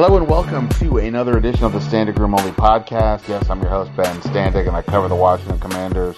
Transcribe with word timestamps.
Hello 0.00 0.16
and 0.16 0.28
welcome 0.28 0.68
to 0.68 0.98
another 0.98 1.36
edition 1.38 1.64
of 1.64 1.72
the 1.72 1.80
Standig 1.80 2.16
Room 2.20 2.32
Only 2.32 2.52
podcast. 2.52 3.26
Yes, 3.26 3.50
I'm 3.50 3.60
your 3.60 3.70
host, 3.70 3.90
Ben 3.96 4.14
Standig, 4.20 4.68
and 4.68 4.76
I 4.76 4.80
cover 4.80 5.08
the 5.08 5.16
Washington 5.16 5.58
Commanders 5.58 6.16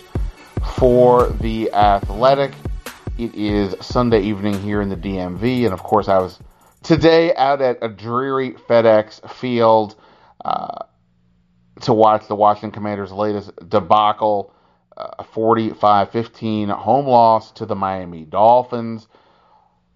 for 0.76 1.30
The 1.40 1.72
Athletic. 1.72 2.53
It 3.16 3.35
is 3.35 3.74
Sunday 3.80 4.21
evening 4.21 4.61
here 4.61 4.82
in 4.82 4.90
the 4.90 4.96
DMV, 4.96 5.64
and 5.64 5.72
of 5.72 5.82
course, 5.82 6.08
I 6.08 6.19
was 6.19 6.38
today 6.82 7.35
out 7.37 7.62
at 7.62 7.79
a 7.80 7.88
dreary 7.88 8.50
FedEx 8.50 9.30
field 9.30 9.96
uh, 10.44 10.84
to 11.80 11.94
watch 11.94 12.28
the 12.28 12.36
Washington 12.36 12.72
Commanders' 12.72 13.12
latest 13.12 13.50
debacle 13.66 14.52
a 14.94 15.24
45 15.24 16.10
15 16.10 16.68
home 16.68 17.06
loss 17.06 17.50
to 17.52 17.64
the 17.64 17.74
Miami 17.74 18.26
Dolphins 18.26 19.08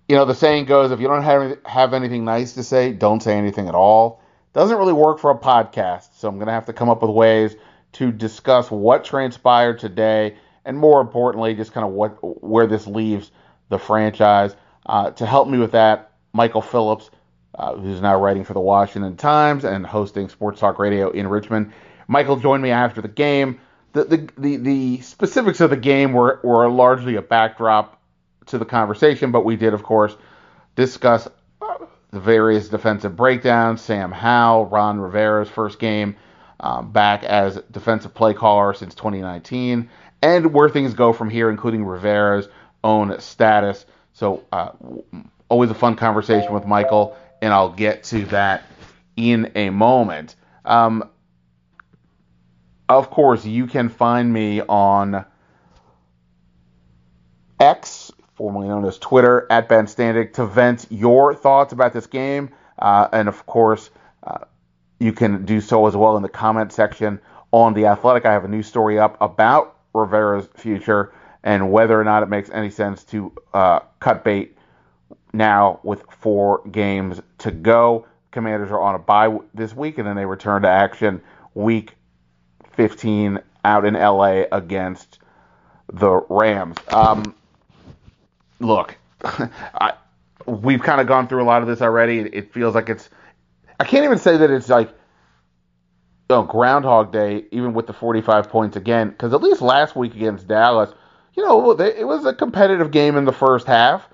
you 0.08 0.16
know, 0.16 0.24
the 0.24 0.34
saying 0.34 0.66
goes, 0.66 0.90
if 0.90 1.00
you 1.00 1.08
don't 1.08 1.22
have 1.22 1.58
have 1.64 1.94
anything 1.94 2.24
nice 2.24 2.54
to 2.54 2.62
say, 2.62 2.92
don't 2.92 3.22
say 3.22 3.36
anything 3.36 3.68
at 3.68 3.74
all. 3.74 4.20
Doesn't 4.52 4.76
really 4.76 4.92
work 4.92 5.18
for 5.18 5.30
a 5.30 5.38
podcast, 5.38 6.08
so 6.16 6.28
I'm 6.28 6.36
going 6.36 6.46
to 6.46 6.52
have 6.52 6.66
to 6.66 6.72
come 6.72 6.88
up 6.88 7.02
with 7.02 7.10
ways 7.10 7.56
to 7.94 8.12
discuss 8.12 8.70
what 8.70 9.04
transpired 9.04 9.78
today, 9.78 10.36
and 10.64 10.76
more 10.76 11.00
importantly, 11.00 11.54
just 11.54 11.72
kind 11.72 11.86
of 11.86 11.92
what 11.92 12.18
where 12.42 12.66
this 12.66 12.86
leaves 12.86 13.30
the 13.68 13.78
franchise. 13.78 14.54
Uh, 14.86 15.10
to 15.12 15.24
help 15.24 15.48
me 15.48 15.58
with 15.58 15.72
that, 15.72 16.12
Michael 16.32 16.60
Phillips, 16.60 17.10
uh, 17.54 17.74
who's 17.74 18.02
now 18.02 18.20
writing 18.20 18.44
for 18.44 18.52
the 18.52 18.60
Washington 18.60 19.16
Times 19.16 19.64
and 19.64 19.86
hosting 19.86 20.28
Sports 20.28 20.60
Talk 20.60 20.78
Radio 20.78 21.10
in 21.10 21.26
Richmond. 21.26 21.72
Michael 22.06 22.36
joined 22.36 22.62
me 22.62 22.70
after 22.70 23.00
the 23.00 23.08
game. 23.08 23.58
The 23.92 24.04
the 24.04 24.28
the, 24.36 24.56
the 24.56 25.00
specifics 25.00 25.60
of 25.60 25.70
the 25.70 25.76
game 25.76 26.12
were 26.12 26.40
were 26.44 26.68
largely 26.68 27.16
a 27.16 27.22
backdrop 27.22 28.00
to 28.46 28.58
the 28.58 28.64
conversation, 28.64 29.32
but 29.32 29.44
we 29.44 29.56
did, 29.56 29.74
of 29.74 29.82
course, 29.82 30.16
discuss 30.76 31.28
uh, 31.62 31.86
the 32.10 32.20
various 32.20 32.68
defensive 32.68 33.16
breakdowns. 33.16 33.80
Sam 33.80 34.12
Howell, 34.12 34.66
Ron 34.66 35.00
Rivera's 35.00 35.48
first 35.48 35.78
game 35.78 36.16
um, 36.60 36.92
back 36.92 37.24
as 37.24 37.56
defensive 37.70 38.14
play 38.14 38.34
caller 38.34 38.74
since 38.74 38.94
2019, 38.94 39.90
and 40.22 40.52
where 40.52 40.68
things 40.68 40.94
go 40.94 41.12
from 41.12 41.30
here, 41.30 41.50
including 41.50 41.84
Rivera's 41.84 42.48
own 42.82 43.20
status. 43.20 43.84
So, 44.12 44.44
uh, 44.52 44.70
always 45.48 45.70
a 45.70 45.74
fun 45.74 45.96
conversation 45.96 46.52
with 46.52 46.66
Michael, 46.66 47.16
and 47.42 47.52
I'll 47.52 47.72
get 47.72 48.04
to 48.04 48.24
that 48.26 48.64
in 49.16 49.52
a 49.54 49.70
moment. 49.70 50.36
Um, 50.64 51.10
of 52.88 53.10
course, 53.10 53.44
you 53.44 53.66
can 53.66 53.88
find 53.88 54.32
me 54.32 54.60
on 54.60 55.24
X 57.58 58.03
formerly 58.34 58.68
known 58.68 58.84
as 58.84 58.98
Twitter, 58.98 59.46
at 59.50 59.68
Ben 59.68 59.86
Standig, 59.86 60.32
to 60.34 60.46
vent 60.46 60.86
your 60.90 61.34
thoughts 61.34 61.72
about 61.72 61.92
this 61.92 62.06
game. 62.06 62.50
Uh, 62.78 63.08
and 63.12 63.28
of 63.28 63.46
course, 63.46 63.90
uh, 64.24 64.38
you 64.98 65.12
can 65.12 65.44
do 65.44 65.60
so 65.60 65.86
as 65.86 65.96
well 65.96 66.16
in 66.16 66.22
the 66.22 66.28
comment 66.28 66.72
section 66.72 67.20
on 67.52 67.74
The 67.74 67.86
Athletic. 67.86 68.26
I 68.26 68.32
have 68.32 68.44
a 68.44 68.48
new 68.48 68.62
story 68.62 68.98
up 68.98 69.16
about 69.20 69.76
Rivera's 69.92 70.48
future 70.54 71.12
and 71.44 71.70
whether 71.70 72.00
or 72.00 72.04
not 72.04 72.22
it 72.22 72.28
makes 72.28 72.50
any 72.50 72.70
sense 72.70 73.04
to 73.04 73.32
uh, 73.52 73.80
cut 74.00 74.24
bait 74.24 74.56
now 75.32 75.78
with 75.82 76.04
four 76.10 76.62
games 76.70 77.20
to 77.38 77.50
go. 77.50 78.06
Commanders 78.30 78.70
are 78.70 78.80
on 78.80 78.94
a 78.94 78.98
bye 78.98 79.38
this 79.52 79.74
week, 79.74 79.98
and 79.98 80.08
then 80.08 80.16
they 80.16 80.24
return 80.24 80.62
to 80.62 80.68
action 80.68 81.20
week 81.52 81.94
15 82.72 83.38
out 83.64 83.84
in 83.84 83.94
LA 83.94 84.44
against 84.50 85.18
the 85.92 86.10
Rams. 86.28 86.76
Um, 86.88 87.34
look, 88.60 88.96
I, 89.24 89.94
we've 90.46 90.82
kind 90.82 91.00
of 91.00 91.06
gone 91.06 91.28
through 91.28 91.42
a 91.42 91.46
lot 91.46 91.62
of 91.62 91.68
this 91.68 91.82
already. 91.82 92.20
It 92.20 92.52
feels 92.52 92.74
like 92.74 92.88
it's. 92.88 93.08
I 93.80 93.84
can't 93.84 94.04
even 94.04 94.18
say 94.18 94.36
that 94.36 94.50
it's 94.50 94.68
like 94.68 94.94
know, 96.30 96.42
Groundhog 96.42 97.12
Day, 97.12 97.44
even 97.50 97.74
with 97.74 97.86
the 97.86 97.92
45 97.92 98.48
points 98.48 98.76
again, 98.76 99.10
because 99.10 99.32
at 99.32 99.42
least 99.42 99.62
last 99.62 99.96
week 99.96 100.14
against 100.14 100.48
Dallas, 100.48 100.90
you 101.34 101.44
know, 101.44 101.74
they, 101.74 101.96
it 101.96 102.06
was 102.06 102.24
a 102.24 102.32
competitive 102.32 102.90
game 102.90 103.16
in 103.16 103.24
the 103.24 103.32
first 103.32 103.66
half. 103.66 104.08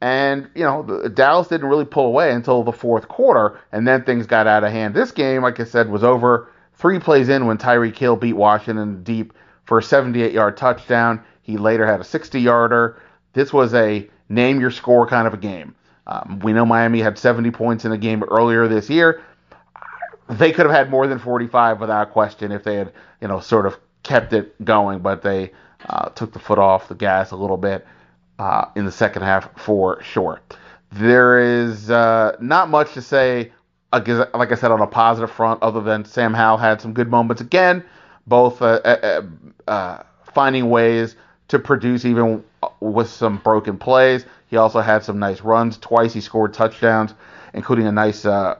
And, 0.00 0.50
you 0.54 0.64
know, 0.64 0.82
the, 0.82 1.08
Dallas 1.08 1.48
didn't 1.48 1.68
really 1.68 1.84
pull 1.84 2.06
away 2.06 2.32
until 2.32 2.64
the 2.64 2.72
fourth 2.72 3.06
quarter, 3.06 3.60
and 3.70 3.86
then 3.86 4.02
things 4.02 4.26
got 4.26 4.48
out 4.48 4.64
of 4.64 4.72
hand. 4.72 4.94
This 4.94 5.12
game, 5.12 5.42
like 5.42 5.60
I 5.60 5.64
said, 5.64 5.88
was 5.88 6.02
over 6.02 6.50
three 6.74 6.98
plays 6.98 7.28
in 7.28 7.46
when 7.46 7.58
Tyreek 7.58 7.96
Hill 7.96 8.16
beat 8.16 8.32
Washington 8.32 9.04
deep 9.04 9.32
for 9.64 9.78
a 9.78 9.82
78 9.82 10.32
yard 10.32 10.56
touchdown. 10.56 11.22
He 11.42 11.56
later 11.56 11.86
had 11.86 12.00
a 12.00 12.04
60 12.04 12.40
yarder. 12.40 13.00
This 13.32 13.52
was 13.52 13.74
a 13.74 14.08
name 14.28 14.60
your 14.60 14.70
score 14.70 15.06
kind 15.06 15.26
of 15.26 15.34
a 15.34 15.38
game. 15.38 15.74
Um, 16.06 16.40
we 16.42 16.52
know 16.52 16.66
Miami 16.66 17.00
had 17.00 17.18
70 17.18 17.50
points 17.52 17.84
in 17.84 17.92
a 17.92 17.98
game 17.98 18.22
earlier 18.24 18.66
this 18.68 18.90
year. 18.90 19.22
They 20.28 20.52
could 20.52 20.66
have 20.66 20.74
had 20.74 20.90
more 20.90 21.06
than 21.06 21.18
45 21.18 21.80
without 21.80 22.12
question 22.12 22.52
if 22.52 22.64
they 22.64 22.76
had, 22.76 22.92
you 23.20 23.28
know, 23.28 23.40
sort 23.40 23.66
of 23.66 23.78
kept 24.02 24.32
it 24.32 24.62
going, 24.64 25.00
but 25.00 25.22
they 25.22 25.52
uh, 25.88 26.08
took 26.10 26.32
the 26.32 26.38
foot 26.38 26.58
off 26.58 26.88
the 26.88 26.94
gas 26.94 27.30
a 27.30 27.36
little 27.36 27.56
bit 27.56 27.86
uh, 28.38 28.66
in 28.74 28.84
the 28.84 28.92
second 28.92 29.22
half 29.22 29.48
for 29.58 30.02
sure. 30.02 30.40
There 30.92 31.38
is 31.38 31.90
uh, 31.90 32.36
not 32.40 32.68
much 32.68 32.92
to 32.94 33.02
say, 33.02 33.52
like 33.92 34.52
I 34.52 34.54
said, 34.54 34.70
on 34.70 34.80
a 34.80 34.86
positive 34.86 35.30
front, 35.30 35.62
other 35.62 35.80
than 35.80 36.04
Sam 36.04 36.34
Howell 36.34 36.58
had 36.58 36.80
some 36.80 36.92
good 36.92 37.10
moments 37.10 37.40
again, 37.40 37.84
both 38.26 38.60
uh, 38.60 38.80
uh, 38.84 39.22
uh, 39.68 40.02
finding 40.34 40.70
ways 40.70 41.16
to 41.48 41.58
produce 41.58 42.04
even 42.04 42.44
with 42.80 43.08
some 43.08 43.38
broken 43.38 43.78
plays. 43.78 44.24
He 44.48 44.56
also 44.56 44.80
had 44.80 45.04
some 45.04 45.18
nice 45.18 45.40
runs. 45.40 45.78
Twice 45.78 46.12
he 46.12 46.20
scored 46.20 46.54
touchdowns, 46.54 47.14
including 47.54 47.86
a 47.86 47.92
nice 47.92 48.24
uh, 48.24 48.58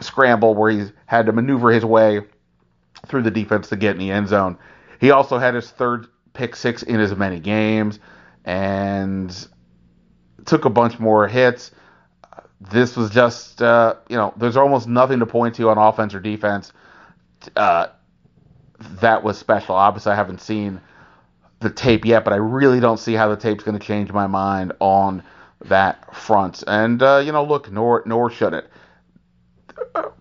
scramble 0.00 0.54
where 0.54 0.70
he 0.70 0.86
had 1.06 1.26
to 1.26 1.32
maneuver 1.32 1.70
his 1.70 1.84
way 1.84 2.20
through 3.06 3.22
the 3.22 3.30
defense 3.30 3.68
to 3.68 3.76
get 3.76 3.92
in 3.92 3.98
the 3.98 4.10
end 4.10 4.28
zone. 4.28 4.58
He 5.00 5.10
also 5.10 5.38
had 5.38 5.54
his 5.54 5.70
third 5.70 6.06
pick 6.32 6.56
six 6.56 6.82
in 6.82 7.00
as 7.00 7.14
many 7.16 7.40
games 7.40 7.98
and 8.44 9.48
took 10.44 10.64
a 10.64 10.70
bunch 10.70 10.98
more 10.98 11.28
hits. 11.28 11.72
This 12.60 12.96
was 12.96 13.10
just, 13.10 13.60
uh, 13.60 13.96
you 14.08 14.16
know, 14.16 14.32
there's 14.36 14.56
almost 14.56 14.86
nothing 14.86 15.18
to 15.18 15.26
point 15.26 15.56
to 15.56 15.68
on 15.68 15.78
offense 15.78 16.14
or 16.14 16.20
defense 16.20 16.72
uh, 17.56 17.88
that 19.00 19.22
was 19.22 19.38
special. 19.38 19.74
Obviously, 19.74 20.12
I 20.12 20.14
haven't 20.14 20.40
seen 20.40 20.80
the 21.62 21.70
tape 21.70 22.04
yet, 22.04 22.24
but 22.24 22.32
I 22.32 22.36
really 22.36 22.80
don't 22.80 22.98
see 22.98 23.14
how 23.14 23.28
the 23.28 23.36
tape's 23.36 23.64
going 23.64 23.78
to 23.78 23.84
change 23.84 24.12
my 24.12 24.26
mind 24.26 24.72
on 24.80 25.22
that 25.66 26.14
front. 26.14 26.62
And 26.66 27.02
uh, 27.02 27.22
you 27.24 27.32
know, 27.32 27.44
look, 27.44 27.70
nor 27.70 28.02
nor 28.06 28.30
should 28.30 28.54
it. 28.54 28.70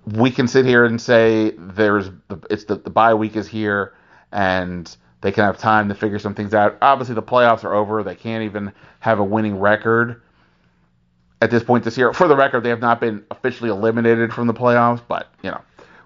We 0.06 0.32
can 0.32 0.48
sit 0.48 0.66
here 0.66 0.86
and 0.86 1.00
say 1.00 1.52
there's 1.58 2.10
the, 2.28 2.40
it's 2.50 2.66
the, 2.66 2.76
the 2.76 2.90
bye 2.90 3.14
week 3.14 3.36
is 3.36 3.48
here, 3.48 3.94
and 4.32 4.96
they 5.22 5.32
can 5.32 5.44
have 5.44 5.58
time 5.58 5.90
to 5.90 5.96
figure 5.96 6.20
some 6.20 6.34
things 6.34 6.54
out. 6.54 6.78
Obviously, 6.82 7.16
the 7.16 7.24
playoffs 7.24 7.64
are 7.64 7.74
over. 7.74 8.04
They 8.04 8.16
can't 8.16 8.44
even 8.44 8.72
have 9.00 9.20
a 9.20 9.24
winning 9.24 9.60
record 9.60 10.22
at 11.42 11.52
this 11.52 11.64
point 11.64 11.84
this 11.84 11.98
year. 11.98 12.14
For 12.14 12.28
the 12.28 12.36
record, 12.36 12.64
they 12.64 12.70
have 12.70 12.82
not 12.82 13.00
been 13.00 13.24
officially 13.32 13.70
eliminated 13.70 14.34
from 14.34 14.48
the 14.48 14.54
playoffs, 14.54 15.02
but 15.08 15.28
you 15.44 15.52
know, 15.52 15.62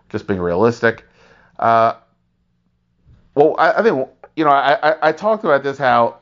just 0.10 0.28
being 0.28 0.40
realistic. 0.40 1.06
Uh, 1.60 1.96
well, 3.36 3.56
I, 3.58 3.74
I 3.74 3.84
think 3.84 4.10
you 4.36 4.44
know, 4.44 4.52
I, 4.52 4.92
I, 4.92 5.10
I 5.10 5.12
talked 5.12 5.44
about 5.44 5.64
this 5.64 5.78
how 5.78 6.18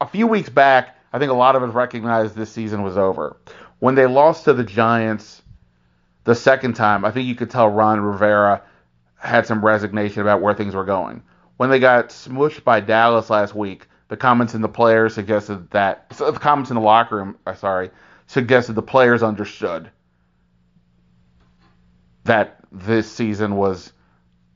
a 0.00 0.06
few 0.06 0.26
weeks 0.26 0.48
back, 0.48 0.96
I 1.12 1.18
think 1.18 1.30
a 1.30 1.34
lot 1.34 1.56
of 1.56 1.62
us 1.62 1.74
recognized 1.74 2.34
this 2.34 2.50
season 2.50 2.82
was 2.82 2.96
over. 2.96 3.36
When 3.78 3.94
they 3.94 4.06
lost 4.06 4.44
to 4.44 4.52
the 4.52 4.64
Giants 4.64 5.42
the 6.24 6.34
second 6.34 6.74
time, 6.74 7.04
I 7.04 7.10
think 7.10 7.26
you 7.28 7.34
could 7.34 7.50
tell 7.50 7.68
Ron 7.68 8.00
Rivera 8.00 8.62
had 9.16 9.46
some 9.46 9.64
resignation 9.64 10.22
about 10.22 10.40
where 10.40 10.54
things 10.54 10.74
were 10.74 10.84
going. 10.84 11.22
When 11.56 11.70
they 11.70 11.78
got 11.78 12.10
smushed 12.10 12.64
by 12.64 12.80
Dallas 12.80 13.30
last 13.30 13.54
week, 13.54 13.86
the 14.08 14.16
comments 14.16 14.54
in 14.54 14.60
the 14.60 14.68
players 14.68 15.14
suggested 15.14 15.70
that 15.70 16.10
the 16.10 16.32
comments 16.32 16.70
in 16.70 16.76
the 16.76 16.82
locker 16.82 17.16
room, 17.16 17.36
uh, 17.46 17.54
sorry, 17.54 17.90
suggested 18.26 18.74
the 18.74 18.82
players 18.82 19.22
understood 19.22 19.90
that 22.24 22.58
this 22.70 23.10
season 23.10 23.56
was 23.56 23.92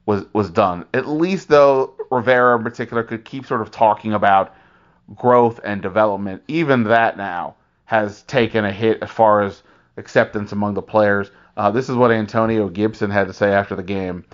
was 0.06 0.24
was 0.32 0.50
done. 0.50 0.86
At 0.92 1.08
least 1.08 1.48
though 1.48 1.94
Rivera 2.10 2.56
in 2.56 2.64
particular 2.64 3.02
could 3.02 3.24
keep 3.24 3.46
sort 3.46 3.60
of 3.60 3.70
talking 3.70 4.12
about 4.12 4.54
growth 5.14 5.60
and 5.64 5.80
development. 5.82 6.42
Even 6.48 6.84
that 6.84 7.16
now 7.16 7.56
has 7.84 8.22
taken 8.22 8.64
a 8.64 8.72
hit 8.72 9.02
as 9.02 9.10
far 9.10 9.42
as 9.42 9.62
acceptance 9.96 10.52
among 10.52 10.74
the 10.74 10.82
players. 10.82 11.30
Uh, 11.56 11.70
this 11.70 11.88
is 11.88 11.96
what 11.96 12.10
Antonio 12.10 12.68
Gibson 12.68 13.10
had 13.10 13.26
to 13.26 13.32
say 13.32 13.52
after 13.52 13.74
the 13.74 13.82
game 13.82 14.24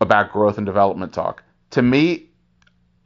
about 0.00 0.32
growth 0.32 0.56
and 0.58 0.66
development 0.66 1.12
talk. 1.12 1.42
To 1.70 1.82
me, 1.82 2.26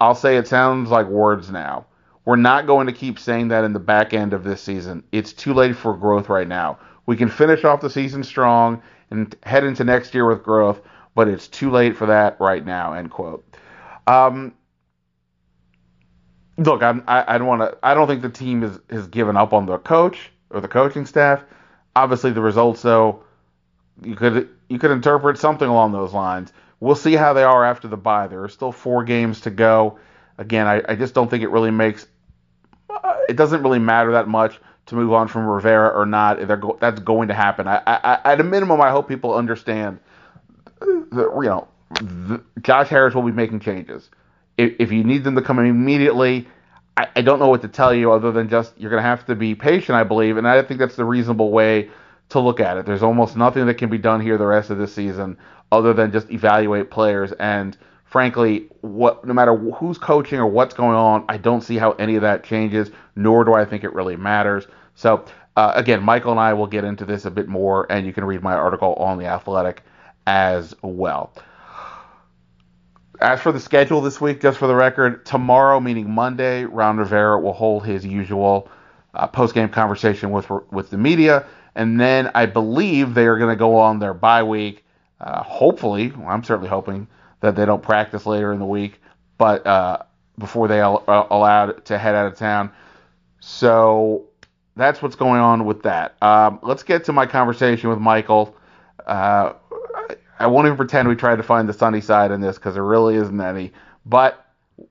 I'll 0.00 0.14
say 0.14 0.36
it 0.36 0.48
sounds 0.48 0.90
like 0.90 1.06
words 1.06 1.50
now. 1.50 1.86
We're 2.24 2.36
not 2.36 2.66
going 2.66 2.86
to 2.86 2.92
keep 2.92 3.18
saying 3.18 3.48
that 3.48 3.64
in 3.64 3.72
the 3.72 3.80
back 3.80 4.12
end 4.12 4.32
of 4.32 4.44
this 4.44 4.62
season. 4.62 5.02
It's 5.12 5.32
too 5.32 5.54
late 5.54 5.76
for 5.76 5.96
growth 5.96 6.28
right 6.28 6.46
now. 6.48 6.78
We 7.06 7.16
can 7.16 7.28
finish 7.28 7.64
off 7.64 7.80
the 7.80 7.90
season 7.90 8.22
strong 8.22 8.82
and 9.10 9.34
head 9.42 9.64
into 9.64 9.84
next 9.84 10.14
year 10.14 10.26
with 10.26 10.42
growth, 10.42 10.80
but 11.14 11.28
it's 11.28 11.48
too 11.48 11.70
late 11.70 11.96
for 11.96 12.06
that 12.06 12.40
right 12.40 12.64
now. 12.64 12.92
End 12.92 13.10
quote. 13.10 13.49
Um, 14.10 14.54
look, 16.58 16.82
I'm, 16.82 17.04
I, 17.06 17.24
I 17.34 17.38
don't 17.38 17.46
want 17.48 17.62
to. 17.62 17.78
I 17.82 17.94
don't 17.94 18.06
think 18.08 18.22
the 18.22 18.30
team 18.30 18.62
is 18.62 18.78
has 18.90 19.06
given 19.08 19.36
up 19.36 19.52
on 19.52 19.66
the 19.66 19.78
coach 19.78 20.30
or 20.50 20.60
the 20.60 20.68
coaching 20.68 21.06
staff. 21.06 21.44
Obviously, 21.96 22.32
the 22.32 22.40
results 22.42 22.82
though 22.82 23.22
You 24.02 24.16
could 24.16 24.48
you 24.68 24.78
could 24.78 24.90
interpret 24.92 25.38
something 25.38 25.68
along 25.68 25.92
those 25.92 26.12
lines. 26.12 26.52
We'll 26.80 26.96
see 26.96 27.14
how 27.14 27.32
they 27.34 27.44
are 27.44 27.64
after 27.64 27.88
the 27.88 27.96
bye. 27.96 28.28
There 28.28 28.42
are 28.44 28.48
still 28.48 28.72
four 28.72 29.04
games 29.04 29.42
to 29.42 29.50
go. 29.50 29.98
Again, 30.38 30.66
I, 30.66 30.82
I 30.88 30.96
just 30.96 31.14
don't 31.14 31.30
think 31.30 31.42
it 31.42 31.50
really 31.50 31.70
makes 31.70 32.06
it 33.28 33.36
doesn't 33.36 33.62
really 33.62 33.78
matter 33.78 34.12
that 34.12 34.28
much 34.28 34.60
to 34.86 34.94
move 34.96 35.12
on 35.12 35.28
from 35.28 35.46
Rivera 35.46 35.88
or 35.90 36.06
not. 36.06 36.36
Go, 36.60 36.78
that's 36.80 37.00
going 37.00 37.28
to 37.28 37.34
happen. 37.34 37.68
I, 37.68 37.82
I, 37.86 38.32
at 38.32 38.40
a 38.40 38.44
minimum, 38.44 38.80
I 38.80 38.90
hope 38.90 39.08
people 39.08 39.34
understand 39.34 40.00
that 40.80 41.30
you 41.42 41.48
know 41.48 41.68
the, 41.90 42.42
Josh 42.62 42.88
Harris 42.88 43.14
will 43.14 43.22
be 43.22 43.32
making 43.32 43.60
changes. 43.60 44.10
If, 44.56 44.74
if 44.78 44.92
you 44.92 45.04
need 45.04 45.24
them 45.24 45.34
to 45.36 45.42
come 45.42 45.58
in 45.58 45.66
immediately, 45.66 46.48
I, 46.96 47.08
I 47.16 47.22
don't 47.22 47.38
know 47.38 47.48
what 47.48 47.62
to 47.62 47.68
tell 47.68 47.94
you 47.94 48.12
other 48.12 48.32
than 48.32 48.48
just 48.48 48.74
you're 48.78 48.90
going 48.90 49.02
to 49.02 49.08
have 49.08 49.26
to 49.26 49.34
be 49.34 49.54
patient, 49.54 49.96
I 49.96 50.04
believe, 50.04 50.36
and 50.36 50.46
I 50.46 50.62
think 50.62 50.80
that's 50.80 50.96
the 50.96 51.04
reasonable 51.04 51.50
way 51.50 51.90
to 52.30 52.40
look 52.40 52.60
at 52.60 52.76
it. 52.76 52.86
There's 52.86 53.02
almost 53.02 53.36
nothing 53.36 53.66
that 53.66 53.74
can 53.74 53.90
be 53.90 53.98
done 53.98 54.20
here 54.20 54.38
the 54.38 54.46
rest 54.46 54.70
of 54.70 54.78
this 54.78 54.94
season 54.94 55.36
other 55.72 55.92
than 55.92 56.12
just 56.12 56.30
evaluate 56.30 56.90
players. 56.90 57.32
And 57.32 57.76
frankly, 58.04 58.68
what 58.82 59.24
no 59.26 59.34
matter 59.34 59.56
who's 59.56 59.98
coaching 59.98 60.38
or 60.38 60.46
what's 60.46 60.74
going 60.74 60.96
on, 60.96 61.24
I 61.28 61.38
don't 61.38 61.60
see 61.60 61.76
how 61.76 61.92
any 61.92 62.16
of 62.16 62.22
that 62.22 62.44
changes, 62.44 62.90
nor 63.16 63.44
do 63.44 63.54
I 63.54 63.64
think 63.64 63.84
it 63.84 63.92
really 63.94 64.16
matters. 64.16 64.66
So 64.94 65.24
uh, 65.56 65.72
again, 65.74 66.02
Michael 66.02 66.30
and 66.30 66.40
I 66.40 66.52
will 66.52 66.66
get 66.66 66.84
into 66.84 67.04
this 67.04 67.24
a 67.24 67.30
bit 67.30 67.48
more, 67.48 67.90
and 67.90 68.06
you 68.06 68.12
can 68.12 68.24
read 68.24 68.42
my 68.42 68.54
article 68.54 68.94
on 68.94 69.18
the 69.18 69.26
Athletic 69.26 69.82
as 70.26 70.74
well. 70.82 71.32
As 73.20 73.40
for 73.40 73.52
the 73.52 73.60
schedule 73.60 74.00
this 74.00 74.18
week, 74.18 74.40
just 74.40 74.58
for 74.58 74.66
the 74.66 74.74
record, 74.74 75.26
tomorrow, 75.26 75.78
meaning 75.78 76.10
Monday, 76.10 76.64
Ron 76.64 76.96
Rivera 76.96 77.38
will 77.38 77.52
hold 77.52 77.84
his 77.84 78.04
usual 78.04 78.68
uh, 79.12 79.26
post-game 79.26 79.68
conversation 79.68 80.30
with 80.30 80.48
with 80.70 80.88
the 80.88 80.96
media, 80.96 81.44
and 81.74 82.00
then 82.00 82.30
I 82.34 82.46
believe 82.46 83.12
they 83.12 83.26
are 83.26 83.36
going 83.36 83.50
to 83.50 83.58
go 83.58 83.76
on 83.76 83.98
their 83.98 84.14
bye 84.14 84.42
week. 84.42 84.84
Uh, 85.20 85.42
hopefully, 85.42 86.12
well, 86.16 86.28
I'm 86.28 86.42
certainly 86.42 86.70
hoping 86.70 87.06
that 87.40 87.56
they 87.56 87.66
don't 87.66 87.82
practice 87.82 88.24
later 88.24 88.52
in 88.52 88.58
the 88.58 88.64
week, 88.64 89.00
but 89.36 89.66
uh, 89.66 89.98
before 90.38 90.66
they 90.66 90.80
are 90.80 91.02
allowed 91.30 91.84
to 91.86 91.98
head 91.98 92.14
out 92.14 92.26
of 92.26 92.38
town. 92.38 92.70
So 93.40 94.24
that's 94.76 95.02
what's 95.02 95.16
going 95.16 95.40
on 95.40 95.66
with 95.66 95.82
that. 95.82 96.16
Um, 96.22 96.58
let's 96.62 96.82
get 96.82 97.04
to 97.04 97.12
my 97.12 97.26
conversation 97.26 97.90
with 97.90 97.98
Michael. 97.98 98.56
Uh, 99.06 99.54
I 100.38 100.46
won't 100.46 100.66
even 100.66 100.78
pretend 100.78 101.06
we 101.06 101.16
tried 101.16 101.36
to 101.36 101.42
find 101.42 101.68
the 101.68 101.74
sunny 101.74 102.00
side 102.00 102.30
in 102.30 102.40
this 102.40 102.56
because 102.56 102.74
there 102.74 102.84
really 102.84 103.16
isn't 103.16 103.40
any. 103.40 103.72
But 104.06 104.44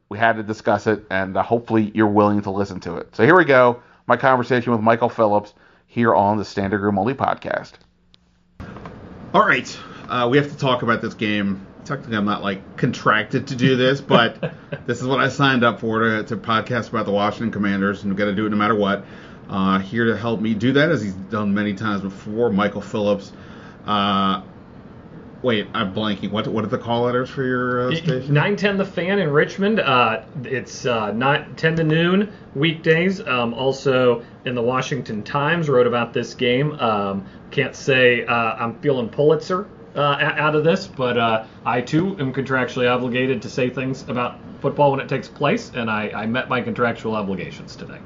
we 0.07 0.19
had 0.19 0.35
to 0.37 0.43
discuss 0.43 0.85
it, 0.85 1.05
and 1.09 1.35
uh, 1.35 1.41
hopefully 1.41 1.91
you're 1.95 2.07
willing 2.07 2.43
to 2.43 2.51
listen 2.51 2.79
to 2.81 2.97
it. 2.97 3.15
So 3.15 3.25
here 3.25 3.35
we 3.35 3.45
go. 3.45 3.81
My 4.05 4.17
conversation 4.17 4.71
with 4.71 4.81
Michael 4.81 5.09
Phillips 5.09 5.53
here 5.87 6.13
on 6.13 6.37
the 6.37 6.43
Standig 6.43 6.79
Room 6.79 6.99
Only 6.99 7.15
podcast. 7.15 7.73
All 9.33 9.45
right, 9.45 9.79
uh, 10.07 10.27
we 10.29 10.37
have 10.37 10.51
to 10.51 10.57
talk 10.57 10.83
about 10.83 11.01
this 11.01 11.15
game. 11.15 11.65
Technically, 11.85 12.17
I'm 12.17 12.25
not 12.25 12.43
like 12.43 12.77
contracted 12.77 13.47
to 13.47 13.55
do 13.55 13.75
this, 13.75 14.01
but 14.01 14.53
this 14.85 15.01
is 15.01 15.07
what 15.07 15.19
I 15.19 15.29
signed 15.29 15.63
up 15.63 15.79
for 15.79 15.99
to, 15.99 16.23
to 16.25 16.37
podcast 16.37 16.89
about 16.89 17.05
the 17.05 17.11
Washington 17.11 17.51
Commanders, 17.51 18.03
and 18.03 18.11
I'm 18.11 18.17
going 18.17 18.29
to 18.29 18.35
do 18.35 18.45
it 18.45 18.49
no 18.49 18.57
matter 18.57 18.75
what. 18.75 19.05
Uh, 19.49 19.79
here 19.79 20.05
to 20.05 20.15
help 20.15 20.39
me 20.39 20.53
do 20.53 20.73
that, 20.73 20.89
as 20.91 21.01
he's 21.01 21.13
done 21.13 21.55
many 21.55 21.73
times 21.73 22.01
before, 22.01 22.51
Michael 22.51 22.81
Phillips. 22.81 23.31
Uh, 23.85 24.43
Wait, 25.41 25.67
I'm 25.73 25.93
blanking. 25.93 26.31
What 26.31 26.47
what 26.47 26.65
are 26.65 26.67
the 26.67 26.77
call 26.77 27.03
letters 27.03 27.29
for 27.29 27.43
your 27.43 27.89
uh, 27.89 27.95
station? 27.95 28.33
910 28.33 28.77
The 28.77 28.85
Fan 28.85 29.19
in 29.19 29.29
Richmond. 29.29 29.79
Uh, 29.79 30.23
it's 30.43 30.85
uh, 30.85 31.11
not 31.11 31.57
10 31.57 31.77
to 31.77 31.83
noon 31.83 32.33
weekdays. 32.55 33.25
Um, 33.25 33.53
also 33.53 34.25
in 34.43 34.53
the 34.53 34.61
Washington 34.61 35.23
Times 35.23 35.69
wrote 35.69 35.87
about 35.87 36.11
this 36.11 36.33
game. 36.33 36.73
Um, 36.73 37.25
can't 37.51 37.75
say 37.75 38.25
uh, 38.25 38.33
I'm 38.33 38.79
feeling 38.81 39.07
Pulitzer 39.07 39.67
uh, 39.95 40.17
out 40.19 40.55
of 40.55 40.63
this, 40.65 40.87
but 40.87 41.17
uh, 41.17 41.45
I 41.65 41.81
too 41.81 42.17
am 42.19 42.33
contractually 42.33 42.89
obligated 42.89 43.41
to 43.43 43.49
say 43.49 43.69
things 43.69 44.03
about 44.09 44.39
football 44.61 44.91
when 44.91 44.99
it 44.99 45.07
takes 45.07 45.27
place, 45.27 45.71
and 45.73 45.89
I, 45.89 46.09
I 46.09 46.25
met 46.25 46.49
my 46.49 46.61
contractual 46.61 47.15
obligations 47.15 47.75
today. 47.75 47.99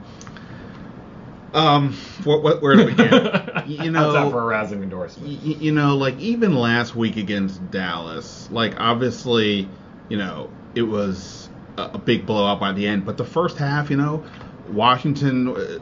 Um, 1.53 1.93
what, 2.23 2.41
what, 2.41 2.61
where 2.61 2.75
do 2.75 2.85
we 2.85 2.93
begin? 2.93 3.11
you 3.67 3.91
know, 3.91 4.11
How's 4.11 4.13
that 4.13 4.31
for 4.31 4.41
a 4.41 4.45
rousing 4.45 4.81
endorsement? 4.81 5.43
You, 5.43 5.55
you 5.55 5.71
know, 5.71 5.95
like 5.95 6.19
even 6.19 6.55
last 6.55 6.95
week 6.95 7.15
against 7.15 7.69
Dallas, 7.69 8.49
like 8.51 8.79
obviously, 8.79 9.69
you 10.09 10.17
know, 10.17 10.49
it 10.73 10.81
was 10.81 11.49
a, 11.77 11.83
a 11.93 11.97
big 11.99 12.25
blowout 12.25 12.59
by 12.59 12.71
the 12.71 12.87
end, 12.87 13.05
but 13.05 13.17
the 13.17 13.25
first 13.25 13.57
half, 13.57 13.91
you 13.91 13.97
know, 13.97 14.23
Washington 14.69 15.49
uh, 15.49 15.79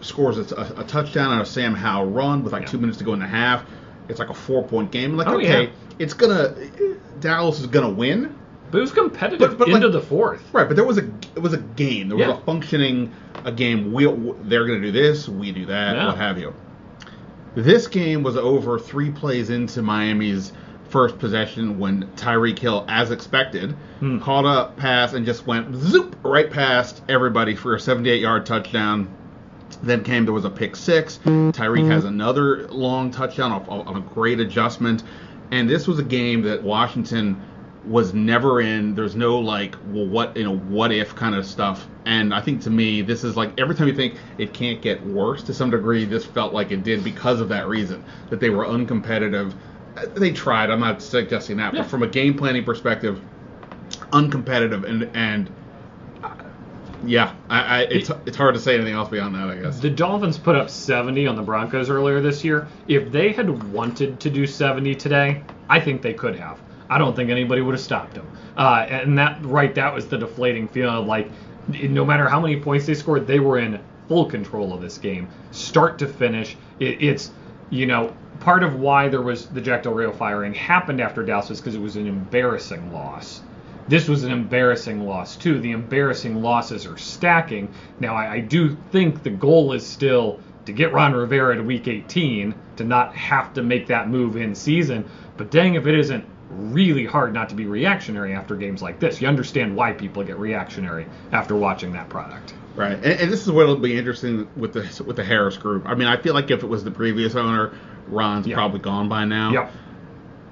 scores 0.00 0.38
a, 0.52 0.74
a, 0.78 0.84
touchdown 0.84 1.30
on 1.30 1.40
a 1.40 1.46
Sam 1.46 1.74
Howell 1.74 2.10
run 2.10 2.42
with 2.42 2.52
like 2.52 2.62
yeah. 2.62 2.68
two 2.68 2.78
minutes 2.78 2.98
to 2.98 3.04
go 3.04 3.12
in 3.12 3.20
the 3.20 3.26
half. 3.26 3.64
It's 4.08 4.18
like 4.18 4.30
a 4.30 4.34
four 4.34 4.66
point 4.66 4.90
game. 4.90 5.16
Like, 5.16 5.28
oh, 5.28 5.36
okay, 5.36 5.64
yeah. 5.64 5.70
it's 5.98 6.14
gonna 6.14 6.54
Dallas 7.20 7.60
is 7.60 7.66
gonna 7.66 7.90
win. 7.90 8.36
But 8.70 8.78
it 8.78 8.80
was 8.82 8.92
competitive 8.92 9.58
but, 9.58 9.58
but 9.58 9.68
into 9.68 9.88
like, 9.88 9.92
the 9.92 10.06
fourth. 10.06 10.42
Right, 10.52 10.66
but 10.68 10.76
there 10.76 10.84
was 10.84 10.98
a 10.98 11.04
it 11.34 11.40
was 11.40 11.52
a 11.52 11.58
game. 11.58 12.08
There 12.08 12.16
was 12.16 12.28
yeah. 12.28 12.38
a 12.38 12.40
functioning 12.42 13.12
a 13.44 13.52
game. 13.52 13.92
We 13.92 14.04
they're 14.04 14.66
going 14.66 14.80
to 14.80 14.86
do 14.86 14.92
this, 14.92 15.28
we 15.28 15.52
do 15.52 15.66
that, 15.66 15.96
yeah. 15.96 16.06
what 16.06 16.16
have 16.16 16.38
you. 16.38 16.54
This 17.54 17.88
game 17.88 18.22
was 18.22 18.36
over 18.36 18.78
three 18.78 19.10
plays 19.10 19.50
into 19.50 19.82
Miami's 19.82 20.52
first 20.88 21.18
possession 21.18 21.78
when 21.78 22.06
Tyreek 22.16 22.58
Hill, 22.58 22.84
as 22.88 23.10
expected, 23.10 23.72
hmm. 24.00 24.18
caught 24.18 24.44
a 24.44 24.72
pass 24.72 25.14
and 25.14 25.24
just 25.24 25.46
went 25.46 25.74
zoop 25.74 26.16
right 26.22 26.50
past 26.50 27.02
everybody 27.08 27.54
for 27.54 27.74
a 27.74 27.78
78-yard 27.78 28.46
touchdown. 28.46 29.08
Then 29.82 30.02
came 30.04 30.24
there 30.24 30.34
was 30.34 30.44
a 30.44 30.50
pick 30.50 30.74
six. 30.74 31.20
Tyreek 31.24 31.88
has 31.90 32.04
another 32.04 32.66
long 32.68 33.12
touchdown 33.12 33.52
on 33.52 33.96
a 33.96 34.00
great 34.00 34.40
adjustment, 34.40 35.04
and 35.52 35.70
this 35.70 35.86
was 35.86 35.98
a 36.00 36.04
game 36.04 36.42
that 36.42 36.62
Washington 36.62 37.40
was 37.86 38.12
never 38.12 38.60
in. 38.60 38.94
There's 38.94 39.16
no 39.16 39.38
like, 39.38 39.76
well, 39.88 40.06
what 40.06 40.36
you 40.36 40.44
know, 40.44 40.56
what 40.56 40.92
if 40.92 41.14
kind 41.14 41.34
of 41.34 41.46
stuff. 41.46 41.86
And 42.04 42.34
I 42.34 42.40
think 42.40 42.62
to 42.62 42.70
me, 42.70 43.02
this 43.02 43.24
is 43.24 43.36
like 43.36 43.58
every 43.58 43.74
time 43.74 43.88
you 43.88 43.94
think 43.94 44.14
it 44.38 44.52
can't 44.52 44.82
get 44.82 45.04
worse 45.06 45.42
to 45.44 45.54
some 45.54 45.70
degree, 45.70 46.04
this 46.04 46.24
felt 46.24 46.52
like 46.52 46.70
it 46.72 46.82
did 46.82 47.02
because 47.02 47.40
of 47.40 47.48
that 47.48 47.68
reason 47.68 48.04
that 48.28 48.40
they 48.40 48.50
were 48.50 48.64
uncompetitive. 48.64 49.54
They 50.14 50.32
tried. 50.32 50.70
I'm 50.70 50.80
not 50.80 51.02
suggesting 51.02 51.56
that, 51.58 51.74
yeah. 51.74 51.82
but 51.82 51.90
from 51.90 52.02
a 52.02 52.06
game 52.06 52.36
planning 52.36 52.64
perspective, 52.64 53.20
uncompetitive 54.12 54.84
and 54.84 55.10
and 55.14 55.50
uh, 56.22 56.34
yeah, 57.04 57.34
I, 57.48 57.60
I, 57.60 57.80
it's 57.82 58.10
it's 58.26 58.36
hard 58.36 58.54
to 58.54 58.60
say 58.60 58.74
anything 58.74 58.94
else 58.94 59.08
beyond 59.08 59.34
that, 59.34 59.48
I 59.48 59.56
guess. 59.56 59.80
The 59.80 59.90
Dolphins 59.90 60.38
put 60.38 60.54
up 60.54 60.68
70 60.68 61.26
on 61.26 61.34
the 61.34 61.42
Broncos 61.42 61.88
earlier 61.88 62.20
this 62.20 62.44
year. 62.44 62.68
If 62.88 63.10
they 63.10 63.32
had 63.32 63.72
wanted 63.72 64.20
to 64.20 64.30
do 64.30 64.46
70 64.46 64.94
today, 64.96 65.42
I 65.68 65.80
think 65.80 66.02
they 66.02 66.14
could 66.14 66.36
have. 66.36 66.60
I 66.90 66.98
don't 66.98 67.14
think 67.14 67.30
anybody 67.30 67.62
would 67.62 67.74
have 67.74 67.80
stopped 67.80 68.16
him. 68.16 68.26
Uh, 68.56 68.84
and 68.88 69.16
that 69.16 69.42
right, 69.44 69.74
that 69.76 69.94
was 69.94 70.08
the 70.08 70.18
deflating 70.18 70.66
feeling 70.68 70.96
of 70.96 71.06
like, 71.06 71.30
no 71.68 72.04
matter 72.04 72.28
how 72.28 72.40
many 72.40 72.58
points 72.58 72.84
they 72.86 72.94
scored, 72.94 73.28
they 73.28 73.38
were 73.38 73.58
in 73.58 73.80
full 74.08 74.26
control 74.26 74.74
of 74.74 74.82
this 74.82 74.98
game, 74.98 75.28
start 75.52 75.98
to 76.00 76.08
finish. 76.08 76.56
It, 76.80 77.00
it's 77.00 77.30
you 77.70 77.86
know 77.86 78.12
part 78.40 78.64
of 78.64 78.80
why 78.80 79.08
there 79.08 79.22
was 79.22 79.46
the 79.46 79.60
Jack 79.60 79.84
Del 79.84 79.94
Rio 79.94 80.10
firing 80.10 80.52
happened 80.52 81.00
after 81.00 81.22
Dallas 81.22 81.48
was 81.48 81.60
because 81.60 81.76
it 81.76 81.80
was 81.80 81.94
an 81.94 82.08
embarrassing 82.08 82.92
loss. 82.92 83.42
This 83.86 84.08
was 84.08 84.24
an 84.24 84.32
embarrassing 84.32 85.06
loss 85.06 85.36
too. 85.36 85.60
The 85.60 85.70
embarrassing 85.70 86.42
losses 86.42 86.86
are 86.86 86.96
stacking. 86.96 87.72
Now 88.00 88.16
I, 88.16 88.32
I 88.32 88.40
do 88.40 88.76
think 88.90 89.22
the 89.22 89.30
goal 89.30 89.72
is 89.72 89.86
still 89.86 90.40
to 90.64 90.72
get 90.72 90.92
Ron 90.92 91.12
Rivera 91.12 91.56
to 91.56 91.62
Week 91.62 91.86
18 91.86 92.54
to 92.76 92.84
not 92.84 93.14
have 93.14 93.54
to 93.54 93.62
make 93.62 93.86
that 93.86 94.08
move 94.08 94.36
in 94.36 94.54
season. 94.54 95.08
But 95.36 95.50
dang 95.50 95.74
if 95.74 95.86
it 95.86 95.98
isn't 95.98 96.24
really 96.50 97.06
hard 97.06 97.32
not 97.32 97.48
to 97.50 97.54
be 97.54 97.66
reactionary 97.66 98.34
after 98.34 98.56
games 98.56 98.82
like 98.82 98.98
this. 98.98 99.20
You 99.20 99.28
understand 99.28 99.76
why 99.76 99.92
people 99.92 100.22
get 100.24 100.38
reactionary 100.38 101.06
after 101.32 101.54
watching 101.54 101.92
that 101.92 102.08
product. 102.08 102.54
Right, 102.74 102.92
and, 102.92 103.04
and 103.04 103.32
this 103.32 103.42
is 103.42 103.50
what 103.50 103.66
will 103.66 103.76
be 103.76 103.96
interesting 103.96 104.48
with 104.56 104.72
the 104.72 105.04
with 105.04 105.16
the 105.16 105.24
Harris 105.24 105.56
group. 105.56 105.86
I 105.86 105.94
mean, 105.94 106.08
I 106.08 106.16
feel 106.16 106.34
like 106.34 106.50
if 106.50 106.62
it 106.62 106.66
was 106.66 106.84
the 106.84 106.90
previous 106.90 107.34
owner, 107.34 107.72
Ron's 108.08 108.46
yep. 108.46 108.56
probably 108.56 108.80
gone 108.80 109.08
by 109.08 109.24
now. 109.24 109.52
Yep. 109.52 109.72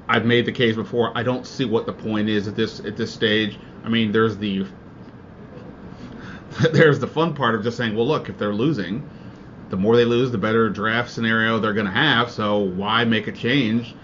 I've 0.08 0.24
made 0.24 0.46
the 0.46 0.52
case 0.52 0.74
before. 0.74 1.16
I 1.16 1.22
don't 1.22 1.46
see 1.46 1.64
what 1.64 1.86
the 1.86 1.92
point 1.92 2.28
is 2.28 2.48
at 2.48 2.56
this 2.56 2.80
at 2.80 2.96
this 2.96 3.12
stage. 3.12 3.58
I 3.84 3.88
mean, 3.88 4.12
there's 4.12 4.36
the 4.36 4.66
there's 6.72 6.98
the 6.98 7.06
fun 7.06 7.34
part 7.34 7.54
of 7.54 7.62
just 7.62 7.76
saying, 7.76 7.94
well, 7.94 8.06
look, 8.06 8.28
if 8.28 8.38
they're 8.38 8.54
losing, 8.54 9.08
the 9.70 9.76
more 9.76 9.96
they 9.96 10.04
lose, 10.04 10.30
the 10.30 10.38
better 10.38 10.68
draft 10.70 11.10
scenario 11.10 11.58
they're 11.58 11.74
going 11.74 11.86
to 11.86 11.92
have. 11.92 12.30
So 12.30 12.58
why 12.58 13.04
make 13.04 13.26
a 13.26 13.32
change? 13.32 13.94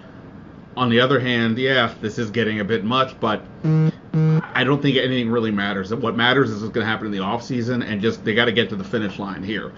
On 0.76 0.90
the 0.90 1.00
other 1.00 1.20
hand, 1.20 1.58
yeah, 1.58 1.94
this 2.00 2.18
is 2.18 2.30
getting 2.30 2.60
a 2.60 2.64
bit 2.64 2.84
much, 2.84 3.18
but 3.20 3.42
I 3.64 4.64
don't 4.64 4.82
think 4.82 4.96
anything 4.96 5.30
really 5.30 5.50
matters. 5.50 5.94
What 5.94 6.16
matters 6.16 6.50
is 6.50 6.62
what's 6.62 6.72
going 6.72 6.84
to 6.84 6.90
happen 6.90 7.06
in 7.06 7.12
the 7.12 7.20
off 7.20 7.42
season, 7.42 7.82
and 7.82 8.00
just 8.00 8.24
they 8.24 8.34
got 8.34 8.46
to 8.46 8.52
get 8.52 8.68
to 8.70 8.76
the 8.76 8.84
finish 8.84 9.18
line 9.18 9.42
here. 9.42 9.72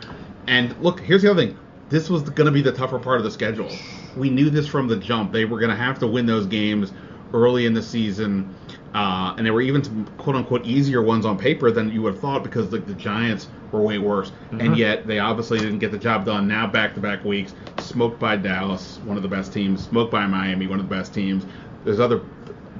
And 0.46 0.78
look, 0.82 1.00
here's 1.00 1.22
the 1.22 1.30
other 1.30 1.46
thing. 1.46 1.58
This 1.88 2.10
was 2.10 2.22
going 2.22 2.46
to 2.46 2.52
be 2.52 2.62
the 2.62 2.72
tougher 2.72 2.98
part 2.98 3.18
of 3.18 3.24
the 3.24 3.30
schedule. 3.30 3.70
We 4.16 4.30
knew 4.30 4.50
this 4.50 4.66
from 4.66 4.88
the 4.88 4.96
jump. 4.96 5.32
They 5.32 5.44
were 5.44 5.58
going 5.58 5.70
to 5.70 5.76
have 5.76 5.98
to 6.00 6.06
win 6.06 6.26
those 6.26 6.46
games 6.46 6.92
early 7.32 7.66
in 7.66 7.74
the 7.74 7.82
season, 7.82 8.54
uh, 8.94 9.34
and 9.36 9.46
they 9.46 9.50
were 9.50 9.60
even 9.60 10.06
quote 10.18 10.36
unquote 10.36 10.64
easier 10.64 11.02
ones 11.02 11.26
on 11.26 11.38
paper 11.38 11.70
than 11.70 11.92
you 11.92 12.02
would 12.02 12.14
have 12.14 12.20
thought 12.20 12.42
because 12.42 12.72
like 12.72 12.86
the 12.86 12.94
Giants 12.94 13.48
were 13.76 13.82
way 13.82 13.98
worse, 13.98 14.30
mm-hmm. 14.30 14.60
and 14.60 14.76
yet 14.76 15.06
they 15.06 15.18
obviously 15.18 15.58
didn't 15.58 15.78
get 15.78 15.92
the 15.92 15.98
job 15.98 16.24
done. 16.24 16.48
Now 16.48 16.66
back-to-back 16.66 17.24
weeks, 17.24 17.54
smoked 17.80 18.18
by 18.18 18.36
Dallas, 18.36 18.98
one 19.04 19.16
of 19.16 19.22
the 19.22 19.28
best 19.28 19.52
teams, 19.52 19.84
smoked 19.84 20.10
by 20.10 20.26
Miami, 20.26 20.66
one 20.66 20.80
of 20.80 20.88
the 20.88 20.94
best 20.94 21.14
teams. 21.14 21.44
There's 21.84 22.00
other 22.00 22.20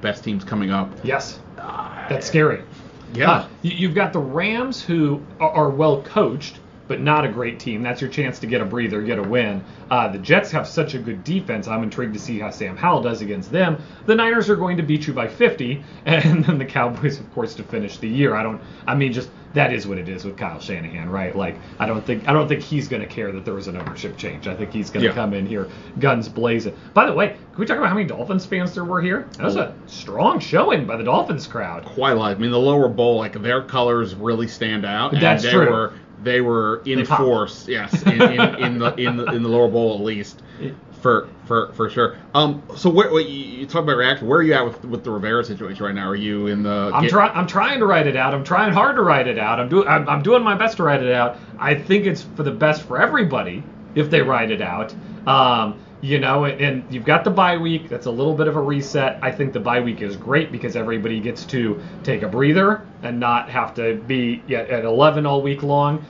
best 0.01 0.25
teams 0.25 0.45
coming 0.45 0.71
up. 0.71 0.91
Yes, 1.05 1.41
that's 1.57 2.27
scary. 2.27 2.63
Yeah, 3.15 3.31
uh, 3.31 3.49
you've 3.63 3.95
got 3.95 4.13
the 4.13 4.19
Rams 4.19 4.83
who 4.83 5.25
are 5.39 5.71
well 5.71 6.03
coached 6.03 6.59
but 6.89 7.01
not 7.01 7.25
a 7.25 7.29
great 7.29 7.59
team. 7.59 7.83
That's 7.83 8.01
your 8.01 8.11
chance 8.11 8.39
to 8.41 8.47
get 8.47 8.61
a 8.61 8.65
breather, 8.65 9.03
get 9.03 9.19
a 9.19 9.23
win. 9.23 9.65
Uh, 9.91 10.09
the 10.09 10.19
Jets 10.19 10.51
have 10.53 10.67
such 10.67 10.95
a 10.95 10.99
good 10.99 11.25
defense. 11.25 11.69
I'm 11.69 11.83
intrigued 11.83 12.15
to 12.15 12.21
see 12.21 12.39
how 12.39 12.51
Sam 12.51 12.77
Howell 12.77 13.03
does 13.03 13.23
against 13.23 13.51
them. 13.51 13.83
The 14.07 14.15
Niners 14.15 14.49
are 14.51 14.57
going 14.57 14.77
to 14.77 14.83
beat 14.83 15.07
you 15.07 15.13
by 15.13 15.29
50, 15.29 15.83
and 16.07 16.45
then 16.45 16.59
the 16.59 16.65
Cowboys, 16.65 17.19
of 17.19 17.33
course, 17.33 17.55
to 17.55 17.63
finish 17.63 17.99
the 17.99 18.09
year. 18.09 18.35
I 18.35 18.43
don't. 18.43 18.61
I 18.87 18.95
mean, 18.95 19.13
just 19.13 19.31
that 19.57 19.73
is 19.73 19.87
what 19.87 19.97
it 19.97 20.07
is 20.07 20.23
with 20.23 20.37
Kyle 20.37 20.61
Shanahan, 20.61 21.09
right? 21.09 21.35
Like, 21.35 21.57
I 21.79 21.87
don't 21.87 22.05
think 22.05 22.29
I 22.29 22.35
don't 22.35 22.47
think 22.47 22.63
he's 22.63 22.89
going 22.89 23.01
to 23.01 23.09
care 23.09 23.33
that 23.33 23.47
there 23.47 23.55
was 23.55 23.69
an 23.69 23.77
ownership 23.77 24.19
change. 24.19 24.47
I 24.47 24.55
think 24.55 24.71
he's 24.71 24.91
going 24.91 25.03
to 25.03 25.09
yeah. 25.09 25.15
come 25.15 25.33
in 25.33 25.47
here 25.47 25.69
guns 25.99 26.29
blazing. 26.29 26.77
By 26.93 27.07
the 27.07 27.15
way, 27.15 27.29
can 27.29 27.59
we 27.59 27.65
talk 27.65 27.79
about 27.79 27.89
how 27.89 27.95
many 27.95 28.07
Dolphins 28.07 28.45
fans 28.45 28.75
there 28.75 28.85
were 28.85 29.01
here? 29.01 29.27
That 29.39 29.45
was 29.45 29.57
oh. 29.57 29.63
a 29.63 29.75
strong 29.89 30.41
showing 30.41 30.87
by 30.87 30.97
the 30.97 31.05
Dolphins 31.05 31.47
crowd. 31.47 31.87
Quite 31.87 32.13
a 32.13 32.17
lot. 32.17 32.37
I 32.37 32.39
mean, 32.39 32.51
the 32.51 32.59
lower 32.59 32.89
bowl, 32.89 33.17
like 33.17 33.33
their 33.41 33.63
colors 33.63 34.15
really 34.15 34.47
stand 34.47 34.85
out. 34.85 35.13
That's 35.13 35.43
and 35.43 35.53
they 35.53 35.57
true. 35.57 35.71
Were, 35.71 35.93
they 36.23 36.43
were 36.43 36.83
in 36.85 36.99
they 36.99 37.05
force, 37.07 37.67
yes, 37.67 38.03
in, 38.03 38.21
in, 38.21 38.41
in, 38.57 38.79
the 38.79 38.95
in 38.97 39.17
the 39.17 39.25
in 39.27 39.43
the 39.43 39.49
lower 39.49 39.69
bowl 39.69 39.95
at 39.95 40.03
least, 40.03 40.43
for 41.07 41.29
for 41.45 41.73
for 41.75 41.89
sure. 41.89 42.17
Um, 42.35 42.65
so 42.75 42.91
where, 42.91 43.13
what, 43.13 43.29
you 43.29 43.65
talk 43.65 43.85
about 43.85 43.97
reaction? 43.97 44.27
Where 44.27 44.41
are 44.41 44.43
you 44.43 44.55
at 44.55 44.65
with 44.65 44.85
with 44.85 45.05
the 45.05 45.11
Rivera 45.13 45.45
situation 45.45 45.85
right 45.85 45.95
now? 45.95 46.09
Are 46.09 46.17
you 46.17 46.49
in 46.49 46.65
the? 46.65 46.91
I'm 46.93 47.07
trying. 47.07 47.31
I'm 47.33 47.47
trying 47.47 47.79
to 47.79 47.87
write 47.87 48.09
it 48.09 48.17
out. 48.17 48.35
I'm 48.35 48.43
trying 48.43 48.73
hard 48.73 48.97
to 48.97 49.03
write 49.03 49.29
it 49.29 49.39
out. 49.39 49.61
I'm 49.61 49.69
doing. 49.69 49.87
I'm, 49.87 50.09
I'm 50.09 50.23
doing 50.23 50.43
my 50.43 50.57
best 50.57 50.79
to 50.79 50.83
write 50.83 51.05
it 51.05 51.13
out. 51.13 51.37
I 51.61 51.77
think 51.77 52.07
it's 52.07 52.23
for 52.23 52.43
the 52.43 52.51
best 52.51 52.83
for 52.83 53.01
everybody 53.01 53.63
if 53.95 54.11
they 54.11 54.21
write 54.21 54.51
it 54.51 54.61
out. 54.61 54.93
Um, 55.29 55.79
you 56.01 56.19
know, 56.19 56.45
and 56.45 56.85
you've 56.91 57.05
got 57.05 57.23
the 57.23 57.31
bye 57.31 57.57
week. 57.57 57.89
That's 57.89 58.07
a 58.07 58.11
little 58.11 58.35
bit 58.35 58.49
of 58.49 58.57
a 58.57 58.61
reset. 58.61 59.21
I 59.23 59.31
think 59.31 59.53
the 59.53 59.61
bye 59.61 59.81
week 59.81 60.03
is 60.03 60.17
great 60.17 60.51
because 60.51 60.75
everybody 60.75 61.21
gets 61.21 61.45
to 61.47 61.81
take 62.03 62.23
a 62.23 62.29
breather 62.29 62.85
and 63.03 63.21
not 63.21 63.49
have 63.49 63.75
to 63.75 63.95
be 63.95 64.43
at 64.53 64.85
11 64.85 65.25
all 65.25 65.41
week 65.41 65.63
long. 65.63 66.05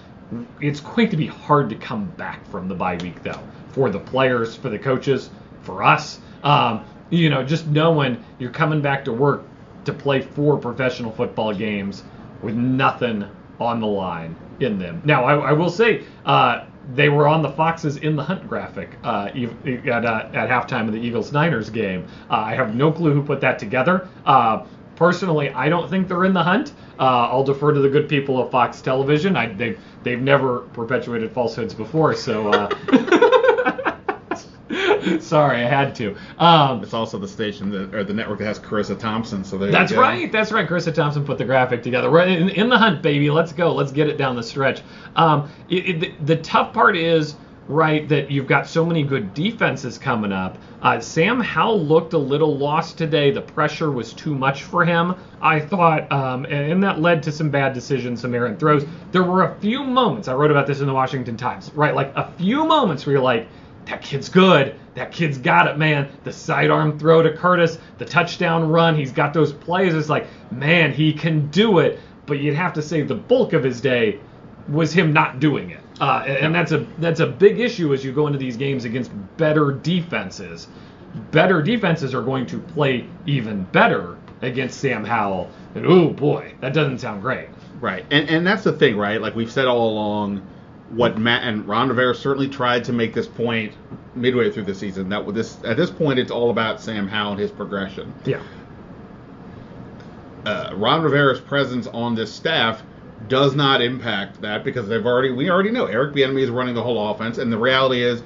It's 0.60 0.80
going 0.80 1.10
to 1.10 1.16
be 1.16 1.26
hard 1.26 1.68
to 1.68 1.76
come 1.76 2.06
back 2.16 2.46
from 2.50 2.66
the 2.66 2.74
bye 2.74 2.96
week, 2.96 3.22
though, 3.22 3.40
for 3.76 3.90
the 3.90 4.00
players, 4.00 4.56
for 4.56 4.70
the 4.70 4.78
coaches, 4.78 5.28
for 5.60 5.82
us. 5.82 6.18
Um, 6.42 6.82
you 7.10 7.28
know, 7.28 7.44
just 7.44 7.66
knowing 7.66 8.24
you're 8.38 8.50
coming 8.50 8.80
back 8.80 9.04
to 9.04 9.12
work 9.12 9.44
to 9.84 9.92
play 9.92 10.22
four 10.22 10.56
professional 10.56 11.12
football 11.12 11.54
games 11.54 12.02
with 12.42 12.54
nothing 12.54 13.26
on 13.60 13.80
the 13.80 13.86
line 13.86 14.34
in 14.60 14.78
them. 14.78 15.02
Now, 15.04 15.24
I, 15.24 15.50
I 15.50 15.52
will 15.52 15.68
say, 15.68 16.04
uh, 16.24 16.64
they 16.94 17.10
were 17.10 17.28
on 17.28 17.42
the 17.42 17.50
Foxes 17.50 17.98
in 17.98 18.16
the 18.16 18.22
Hunt 18.22 18.48
graphic 18.48 18.96
uh, 19.04 19.28
at, 19.34 20.04
uh, 20.06 20.28
at 20.32 20.48
halftime 20.48 20.86
of 20.86 20.92
the 20.92 21.00
Eagles 21.00 21.32
Niners 21.32 21.68
game. 21.68 22.06
Uh, 22.30 22.36
I 22.36 22.54
have 22.54 22.74
no 22.74 22.90
clue 22.90 23.12
who 23.12 23.22
put 23.22 23.42
that 23.42 23.58
together. 23.58 24.08
Uh, 24.24 24.64
personally, 24.94 25.50
I 25.50 25.68
don't 25.68 25.90
think 25.90 26.08
they're 26.08 26.24
in 26.24 26.32
the 26.32 26.42
hunt. 26.42 26.72
Uh, 26.98 27.28
I'll 27.28 27.44
defer 27.44 27.74
to 27.74 27.80
the 27.80 27.90
good 27.90 28.08
people 28.08 28.40
of 28.40 28.50
Fox 28.50 28.80
Television. 28.80 29.36
I, 29.36 29.52
they've 29.52 29.78
they've 30.02 30.20
never 30.20 30.60
perpetuated 30.60 31.30
falsehoods 31.32 31.74
before, 31.74 32.14
so. 32.14 32.70
Sorry, 35.22 35.64
I 35.64 35.68
had 35.68 35.94
to. 35.96 36.16
Um, 36.38 36.82
it's 36.82 36.94
also 36.94 37.18
the 37.18 37.28
station 37.28 37.70
that, 37.70 37.94
or 37.94 38.04
the 38.04 38.14
network 38.14 38.38
that 38.38 38.46
has 38.46 38.58
Charissa 38.58 38.98
Thompson. 38.98 39.44
So 39.44 39.58
that's 39.58 39.92
right. 39.92 40.30
That's 40.30 40.52
right. 40.52 40.68
Charissa 40.68 40.94
Thompson 40.94 41.24
put 41.24 41.38
the 41.38 41.44
graphic 41.44 41.82
together. 41.82 42.10
We're 42.10 42.26
in, 42.26 42.48
in 42.50 42.68
the 42.68 42.78
hunt, 42.78 43.02
baby. 43.02 43.30
Let's 43.30 43.52
go. 43.52 43.74
Let's 43.74 43.92
get 43.92 44.08
it 44.08 44.16
down 44.16 44.36
the 44.36 44.42
stretch. 44.42 44.82
Um, 45.14 45.50
it, 45.68 45.88
it, 45.88 46.00
the, 46.00 46.34
the 46.34 46.42
tough 46.42 46.72
part 46.72 46.96
is 46.96 47.36
right 47.68 48.08
that 48.08 48.30
you've 48.30 48.46
got 48.46 48.66
so 48.66 48.84
many 48.84 49.02
good 49.02 49.34
defenses 49.34 49.98
coming 49.98 50.32
up. 50.32 50.56
Uh, 50.82 51.00
Sam 51.00 51.40
Howell 51.40 51.84
looked 51.84 52.12
a 52.12 52.18
little 52.18 52.56
lost 52.56 52.96
today. 52.96 53.30
The 53.30 53.42
pressure 53.42 53.90
was 53.90 54.12
too 54.12 54.34
much 54.34 54.62
for 54.62 54.84
him, 54.84 55.14
I 55.40 55.60
thought, 55.60 56.10
um, 56.12 56.44
and, 56.44 56.72
and, 56.72 56.82
that 56.84 57.00
led 57.00 57.22
to 57.24 57.32
some 57.32 57.50
bad 57.50 57.72
decisions, 57.72 58.20
some 58.20 58.34
errant 58.34 58.60
throws. 58.60 58.84
There 59.10 59.24
were 59.24 59.44
a 59.44 59.54
few 59.58 59.82
moments, 59.82 60.28
I 60.28 60.34
wrote 60.34 60.50
about 60.50 60.66
this 60.66 60.80
in 60.80 60.86
the 60.86 60.94
Washington 60.94 61.36
Times, 61.36 61.72
right? 61.74 61.94
Like 61.94 62.12
a 62.14 62.30
few 62.32 62.64
moments 62.64 63.04
where 63.04 63.14
you're 63.14 63.22
like, 63.22 63.48
that 63.86 64.02
kid's 64.02 64.28
good. 64.28 64.74
That 64.94 65.12
kid's 65.12 65.38
got 65.38 65.68
it, 65.68 65.78
man. 65.78 66.08
The 66.24 66.32
sidearm 66.32 66.98
throw 66.98 67.22
to 67.22 67.36
Curtis, 67.36 67.78
the 67.98 68.04
touchdown 68.04 68.68
run, 68.68 68.96
he's 68.96 69.12
got 69.12 69.32
those 69.32 69.52
plays. 69.52 69.94
It's 69.94 70.08
like, 70.08 70.26
man, 70.50 70.92
he 70.92 71.12
can 71.12 71.48
do 71.48 71.78
it. 71.78 72.00
But 72.26 72.38
you'd 72.38 72.56
have 72.56 72.72
to 72.74 72.82
say 72.82 73.02
the 73.02 73.14
bulk 73.14 73.52
of 73.52 73.62
his 73.62 73.80
day 73.80 74.18
was 74.68 74.92
him 74.92 75.12
not 75.12 75.38
doing 75.38 75.70
it. 75.70 75.80
Uh, 76.00 76.24
and 76.26 76.54
that's 76.54 76.72
a 76.72 76.86
that's 76.98 77.20
a 77.20 77.26
big 77.26 77.60
issue 77.60 77.94
as 77.94 78.04
you 78.04 78.12
go 78.12 78.26
into 78.26 78.38
these 78.38 78.56
games 78.56 78.84
against 78.84 79.10
better 79.36 79.72
defenses. 79.72 80.68
Better 81.30 81.62
defenses 81.62 82.14
are 82.14 82.22
going 82.22 82.46
to 82.46 82.58
play 82.58 83.08
even 83.24 83.64
better 83.64 84.18
against 84.42 84.80
Sam 84.80 85.04
Howell. 85.04 85.50
And 85.74 85.86
oh 85.86 86.10
boy, 86.10 86.54
that 86.60 86.74
doesn't 86.74 86.98
sound 86.98 87.22
great. 87.22 87.48
Right, 87.80 88.04
and 88.10 88.28
and 88.28 88.46
that's 88.46 88.64
the 88.64 88.72
thing, 88.72 88.96
right? 88.96 89.20
Like 89.20 89.34
we've 89.34 89.50
said 89.50 89.66
all 89.66 89.90
along, 89.90 90.46
what 90.90 91.18
Matt 91.18 91.42
and 91.42 91.66
Ron 91.66 91.88
Rivera 91.88 92.14
certainly 92.14 92.48
tried 92.48 92.84
to 92.84 92.92
make 92.92 93.12
this 93.12 93.26
point 93.26 93.72
midway 94.14 94.50
through 94.50 94.64
the 94.64 94.74
season. 94.74 95.08
That 95.08 95.24
with 95.24 95.34
this 95.34 95.58
at 95.64 95.76
this 95.76 95.90
point, 95.90 96.18
it's 96.18 96.30
all 96.30 96.50
about 96.50 96.80
Sam 96.80 97.08
Howell 97.08 97.32
and 97.32 97.40
his 97.40 97.50
progression. 97.50 98.14
Yeah. 98.24 98.42
Uh, 100.44 100.72
Ron 100.76 101.02
Rivera's 101.02 101.40
presence 101.40 101.88
on 101.88 102.14
this 102.14 102.32
staff 102.32 102.82
does 103.28 103.56
not 103.56 103.82
impact 103.82 104.40
that 104.42 104.62
because 104.62 104.88
they've 104.88 105.04
already 105.04 105.32
we 105.32 105.50
already 105.50 105.70
know 105.70 105.86
Eric 105.86 106.14
Bieniemy 106.14 106.42
is 106.42 106.50
running 106.50 106.74
the 106.74 106.82
whole 106.82 107.10
offense, 107.10 107.38
and 107.38 107.52
the 107.52 107.58
reality 107.58 108.02
is, 108.02 108.22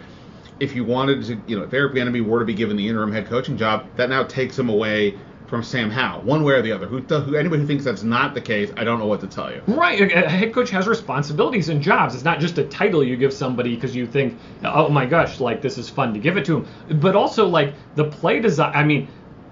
if 0.58 0.74
you 0.74 0.84
wanted 0.84 1.24
to, 1.24 1.40
you 1.46 1.58
know, 1.58 1.64
if 1.64 1.72
Eric 1.72 1.94
Bieniemy 1.94 2.24
were 2.24 2.40
to 2.40 2.44
be 2.44 2.54
given 2.54 2.76
the 2.76 2.86
interim 2.86 3.12
head 3.12 3.26
coaching 3.26 3.56
job, 3.56 3.86
that 3.96 4.10
now 4.10 4.22
takes 4.24 4.58
him 4.58 4.68
away 4.68 5.18
from 5.50 5.62
Sam 5.62 5.90
Howell, 5.90 6.22
one 6.22 6.44
way 6.44 6.54
or 6.54 6.62
the 6.62 6.72
other. 6.72 6.86
Who, 6.86 7.00
who 7.00 7.36
anybody 7.36 7.62
who 7.62 7.66
thinks 7.66 7.84
that's 7.84 8.04
not 8.04 8.34
the 8.34 8.40
case, 8.40 8.72
I 8.76 8.84
don't 8.84 8.98
know 8.98 9.06
what 9.06 9.20
to 9.20 9.26
tell 9.26 9.52
you. 9.52 9.60
Right, 9.66 10.00
a 10.00 10.28
head 10.28 10.54
coach 10.54 10.70
has 10.70 10.86
responsibilities 10.86 11.68
and 11.68 11.82
jobs. 11.82 12.14
It's 12.14 12.24
not 12.24 12.40
just 12.40 12.56
a 12.58 12.64
title 12.64 13.02
you 13.04 13.16
give 13.16 13.32
somebody 13.32 13.74
because 13.74 13.94
you 13.94 14.06
think, 14.06 14.38
oh 14.64 14.88
my 14.88 15.04
gosh, 15.04 15.40
like 15.40 15.60
this 15.60 15.76
is 15.76 15.90
fun 15.90 16.14
to 16.14 16.20
give 16.20 16.36
it 16.36 16.44
to 16.46 16.60
him. 16.60 17.00
But 17.00 17.16
also 17.16 17.46
like 17.46 17.74
the 17.96 18.04
play 18.04 18.40
design. 18.40 18.72
I 18.74 18.84
mean, 18.84 19.08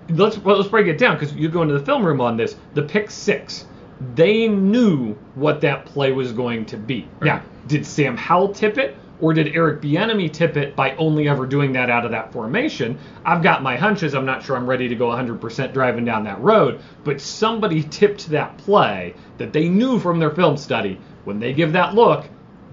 let's 0.08 0.38
well, 0.38 0.56
let's 0.56 0.70
break 0.70 0.86
it 0.86 0.96
down 0.96 1.18
because 1.18 1.34
you 1.34 1.48
go 1.48 1.62
into 1.62 1.76
the 1.76 1.84
film 1.84 2.06
room 2.06 2.20
on 2.20 2.36
this. 2.36 2.56
The 2.74 2.82
pick 2.82 3.10
six 3.10 3.66
they 4.14 4.48
knew 4.48 5.14
what 5.34 5.60
that 5.62 5.84
play 5.86 6.12
was 6.12 6.32
going 6.32 6.66
to 6.66 6.76
be. 6.76 7.08
Right. 7.18 7.26
Now, 7.26 7.42
did 7.66 7.84
Sam 7.84 8.16
Howell 8.16 8.54
tip 8.54 8.78
it? 8.78 8.96
Or 9.20 9.34
did 9.34 9.48
Eric 9.54 9.80
Bieniemy 9.82 10.32
tip 10.32 10.56
it 10.56 10.76
by 10.76 10.94
only 10.96 11.28
ever 11.28 11.46
doing 11.46 11.72
that 11.72 11.90
out 11.90 12.04
of 12.04 12.12
that 12.12 12.32
formation? 12.32 12.98
I've 13.24 13.42
got 13.42 13.62
my 13.62 13.76
hunches. 13.76 14.14
I'm 14.14 14.26
not 14.26 14.44
sure 14.44 14.56
I'm 14.56 14.68
ready 14.68 14.88
to 14.88 14.94
go 14.94 15.08
100% 15.08 15.72
driving 15.72 16.04
down 16.04 16.24
that 16.24 16.40
road. 16.40 16.80
But 17.04 17.20
somebody 17.20 17.82
tipped 17.82 18.28
that 18.30 18.56
play 18.58 19.14
that 19.38 19.52
they 19.52 19.68
knew 19.68 19.98
from 19.98 20.20
their 20.20 20.30
film 20.30 20.56
study. 20.56 21.00
When 21.24 21.40
they 21.40 21.52
give 21.52 21.72
that 21.72 21.94
look, 21.94 22.26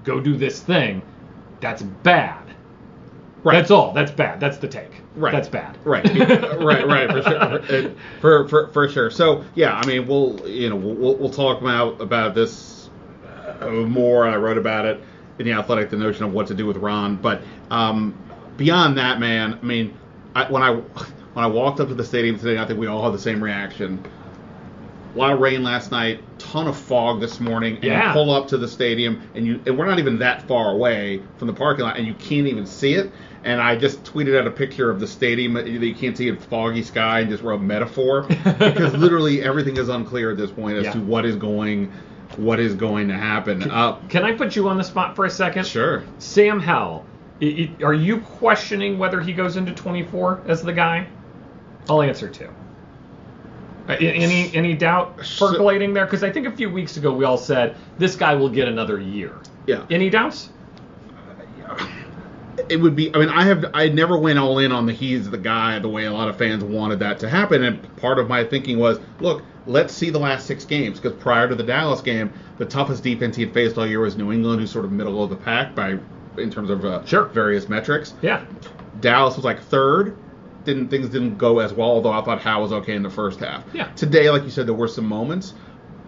go 0.04 0.20
do 0.20 0.38
this 0.38 0.62
thing. 0.62 1.02
That's 1.62 1.82
bad. 1.82 2.46
Right. 3.44 3.56
That's 3.56 3.72
all. 3.72 3.94
That's 3.94 4.12
bad. 4.12 4.40
That's 4.40 4.58
the 4.58 4.68
take. 4.68 4.92
Right. 5.16 5.32
That's 5.32 5.48
bad. 5.48 5.78
Right. 5.84 6.04
right. 6.60 6.88
Right. 6.88 7.10
For 7.12 7.22
sure. 7.22 7.96
For, 8.20 8.48
for, 8.48 8.68
for 8.72 8.90
sure. 8.90 9.10
So 9.12 9.44
yeah, 9.56 9.76
I 9.76 9.86
mean, 9.86 10.08
we'll 10.08 10.48
you 10.48 10.70
know 10.70 10.76
we'll 10.76 11.16
we'll 11.16 11.30
talk 11.30 11.62
about 11.62 12.02
about 12.02 12.34
this 12.34 12.90
uh, 13.62 13.70
more. 13.70 14.28
I 14.28 14.36
wrote 14.36 14.58
about 14.58 14.86
it 14.86 15.02
in 15.40 15.46
the 15.46 15.54
Athletic, 15.54 15.90
the 15.90 15.98
notion 15.98 16.24
of 16.24 16.34
what 16.34 16.48
to 16.48 16.54
do 16.54 16.66
with 16.66 16.78
Ron. 16.78 17.16
But 17.18 17.42
um, 17.70 18.18
beyond 18.58 18.98
that, 18.98 19.20
man, 19.20 19.60
I 19.62 19.66
mean, 19.66 19.98
I, 20.36 20.50
when 20.52 20.64
I 20.64 20.74
when 20.74 21.44
I 21.44 21.48
walked 21.48 21.80
up 21.80 21.90
to 21.90 21.94
the 21.94 22.04
stadium 22.04 22.40
today, 22.40 22.58
I 22.60 22.66
think 22.66 22.80
we 22.80 22.88
all 22.88 23.04
had 23.04 23.14
the 23.14 23.20
same 23.20 23.44
reaction. 23.44 24.04
A 25.14 25.18
lot 25.18 25.32
of 25.32 25.40
rain 25.40 25.64
last 25.64 25.92
night, 25.92 26.22
ton 26.40 26.68
of 26.68 26.78
fog 26.78 27.22
this 27.22 27.40
morning, 27.40 27.76
and 27.76 27.84
yeah. 27.86 28.08
you 28.08 28.14
pull 28.14 28.32
up 28.32 28.50
to 28.50 28.58
the 28.58 28.68
stadium, 28.68 29.22
and 29.34 29.46
you 29.46 29.62
and 29.66 29.78
we're 29.78 29.86
not 29.86 30.00
even 30.00 30.20
that 30.20 30.48
far 30.48 30.72
away 30.72 31.22
from 31.38 31.48
the 31.48 31.54
parking 31.54 31.86
lot, 31.86 31.98
and 31.98 32.06
you 32.06 32.14
can't 32.16 32.48
even 32.48 32.66
see 32.66 32.96
it 32.96 33.12
and 33.46 33.62
I 33.62 33.78
just 33.78 34.04
tweeted 34.04 34.38
out 34.38 34.48
a 34.48 34.52
picture 34.52 34.90
of 34.90 35.00
the 35.00 35.08
stadium 35.08 35.54
that 35.54 35.68
you 35.68 35.96
can't 35.96 36.18
see 36.18 36.28
in 36.28 36.38
foggy 36.38 36.82
sky 36.82 37.20
and 37.20 37.30
just 37.30 37.44
wrote 37.44 37.60
a 37.60 37.64
metaphor 37.64 38.24
because 38.44 38.94
literally 38.96 39.44
everything 39.44 39.78
is 39.78 39.88
unclear 39.88 40.32
at 40.32 40.38
this 40.38 40.52
point 40.52 40.78
as 40.78 40.86
yeah. 40.86 40.94
to 40.94 41.00
what 41.00 41.26
is 41.26 41.36
going 41.36 41.94
what 42.38 42.60
is 42.60 42.76
going 42.76 43.08
to 43.08 43.18
happen. 43.18 43.62
Can, 43.62 43.72
uh, 43.72 44.00
can, 44.10 44.24
I 44.24 44.34
put 44.34 44.56
you 44.56 44.68
on 44.68 44.78
the 44.78 44.84
spot 44.84 45.16
for 45.16 45.26
a 45.26 45.30
second? 45.30 45.66
Sure. 45.66 46.04
Sam 46.20 46.60
Howell, 46.60 47.06
it, 47.40 47.46
it, 47.60 47.84
are 47.84 47.94
you 47.94 48.20
questioning 48.22 48.98
whether 48.98 49.22
he 49.22 49.34
goes 49.34 49.58
into 49.58 49.74
24 49.74 50.44
as 50.48 50.62
the 50.62 50.74
guy? 50.74 51.08
I'll 51.90 52.02
answer 52.02 52.30
to. 52.30 52.50
Uh, 53.88 53.94
any 54.00 54.54
any 54.56 54.74
doubt 54.74 55.18
percolating 55.38 55.94
there? 55.94 56.06
Because 56.06 56.24
I 56.24 56.32
think 56.32 56.48
a 56.48 56.52
few 56.52 56.72
weeks 56.72 56.98
ago 56.98 57.14
we 57.14 57.24
all 57.24 57.38
said 57.38 57.76
this 58.00 58.16
guy 58.16 58.34
will 58.34 58.50
get 58.50 58.68
another 58.68 59.00
year. 59.00 59.40
Yeah. 59.68 59.86
Any 59.92 60.10
doubts? 60.10 60.50
It 62.70 62.78
would 62.78 62.96
be. 62.96 63.14
I 63.14 63.20
mean, 63.20 63.30
I 63.30 63.44
have 63.44 63.66
I 63.74 63.90
never 63.90 64.18
went 64.18 64.40
all 64.40 64.60
in 64.60 64.72
on 64.72 64.86
the 64.86 64.94
he's 64.94 65.30
the 65.30 65.38
guy 65.38 65.80
the 65.80 65.90
way 65.90 66.06
a 66.06 66.12
lot 66.12 66.30
of 66.30 66.38
fans 66.38 66.64
wanted 66.64 67.00
that 67.00 67.20
to 67.20 67.30
happen. 67.30 67.64
And 67.64 67.96
part 67.98 68.20
of 68.20 68.28
my 68.28 68.44
thinking 68.44 68.80
was, 68.80 69.00
look, 69.20 69.44
let's 69.68 69.94
see 69.94 70.10
the 70.10 70.20
last 70.20 70.46
six 70.48 70.66
games 70.66 71.00
because 71.00 71.18
prior 71.22 71.48
to 71.48 71.56
the 71.56 71.64
Dallas 71.64 72.02
game, 72.02 72.32
the 72.58 72.66
toughest 72.66 73.04
defense 73.04 73.36
he 73.36 73.44
had 73.44 73.54
faced 73.54 73.78
all 73.78 73.88
year 73.88 74.00
was 74.00 74.16
New 74.16 74.32
England, 74.32 74.62
who's 74.62 74.72
sort 74.72 74.86
of 74.86 74.92
middle 74.92 75.24
of 75.24 75.30
the 75.30 75.36
pack 75.36 75.76
by 75.76 75.98
in 76.38 76.52
terms 76.52 76.70
of 76.70 76.84
uh, 76.84 77.06
sure. 77.06 77.26
various 77.26 77.70
metrics. 77.70 78.14
Yeah. 78.22 78.46
Dallas 79.00 79.36
was 79.36 79.46
like 79.46 79.62
third. 79.62 80.18
Didn't 80.64 80.90
things 80.90 81.10
didn't 81.10 81.38
go 81.38 81.60
as 81.60 81.74
well, 81.74 81.90
although 81.90 82.12
I 82.12 82.22
thought 82.24 82.42
Howe 82.42 82.62
was 82.62 82.72
okay 82.72 82.96
in 82.96 83.04
the 83.04 83.10
first 83.10 83.40
half. 83.40 83.64
Yeah. 83.74 83.88
Today, 83.94 84.30
like 84.30 84.44
you 84.44 84.50
said, 84.50 84.66
there 84.66 84.74
were 84.74 84.88
some 84.88 85.06
moments, 85.06 85.54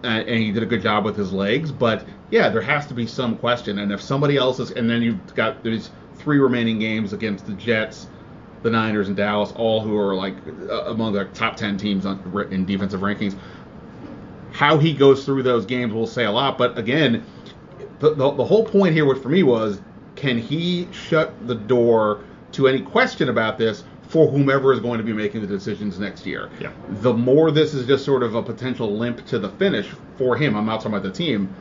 uh, 0.02 0.08
and 0.08 0.38
he 0.38 0.50
did 0.50 0.64
a 0.64 0.66
good 0.66 0.82
job 0.82 1.04
with 1.04 1.16
his 1.16 1.32
legs. 1.32 1.70
But 1.70 2.04
yeah, 2.30 2.48
there 2.48 2.62
has 2.62 2.86
to 2.88 2.94
be 2.94 3.06
some 3.06 3.36
question. 3.36 3.78
And 3.78 3.92
if 3.92 4.00
somebody 4.00 4.36
else 4.36 4.58
is, 4.58 4.72
and 4.72 4.90
then 4.90 5.00
you've 5.02 5.34
got 5.36 5.62
these 5.62 5.90
three 6.18 6.38
remaining 6.38 6.78
games 6.78 7.12
against 7.12 7.46
the 7.46 7.54
Jets, 7.54 8.06
the 8.62 8.70
Niners, 8.70 9.08
and 9.08 9.16
Dallas, 9.16 9.52
all 9.52 9.80
who 9.80 9.96
are 9.96 10.14
like 10.14 10.34
among 10.86 11.12
the 11.12 11.24
top 11.26 11.56
ten 11.56 11.76
teams 11.76 12.06
on, 12.06 12.48
in 12.50 12.64
defensive 12.64 13.00
rankings. 13.00 13.36
How 14.52 14.78
he 14.78 14.92
goes 14.92 15.24
through 15.24 15.44
those 15.44 15.66
games 15.66 15.92
will 15.92 16.06
say 16.06 16.24
a 16.24 16.32
lot. 16.32 16.58
But 16.58 16.76
again, 16.78 17.24
the, 18.00 18.10
the, 18.14 18.30
the 18.32 18.44
whole 18.44 18.64
point 18.64 18.94
here 18.94 19.14
for 19.14 19.28
me 19.28 19.42
was 19.42 19.80
can 20.16 20.38
he 20.38 20.88
shut 20.90 21.46
the 21.46 21.54
door 21.54 22.24
to 22.52 22.66
any 22.66 22.80
question 22.80 23.28
about 23.28 23.58
this 23.58 23.84
for 24.08 24.26
whomever 24.26 24.72
is 24.72 24.80
going 24.80 24.98
to 24.98 25.04
be 25.04 25.12
making 25.12 25.42
the 25.42 25.46
decisions 25.46 25.98
next 25.98 26.26
year? 26.26 26.50
Yeah. 26.60 26.72
The 26.88 27.12
more 27.12 27.50
this 27.50 27.74
is 27.74 27.86
just 27.86 28.04
sort 28.04 28.22
of 28.22 28.34
a 28.34 28.42
potential 28.42 28.96
limp 28.96 29.24
to 29.26 29.38
the 29.38 29.50
finish 29.50 29.88
for 30.16 30.36
him, 30.36 30.56
I'm 30.56 30.66
not 30.66 30.78
talking 30.78 30.94
about 30.94 31.02
the 31.02 31.12
team, 31.12 31.54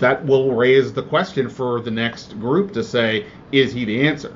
that 0.00 0.24
will 0.24 0.54
raise 0.54 0.92
the 0.92 1.02
question 1.02 1.48
for 1.48 1.80
the 1.80 1.90
next 1.90 2.38
group 2.40 2.72
to 2.72 2.82
say, 2.82 3.26
is 3.52 3.72
he 3.72 3.84
the 3.84 4.06
answer? 4.06 4.34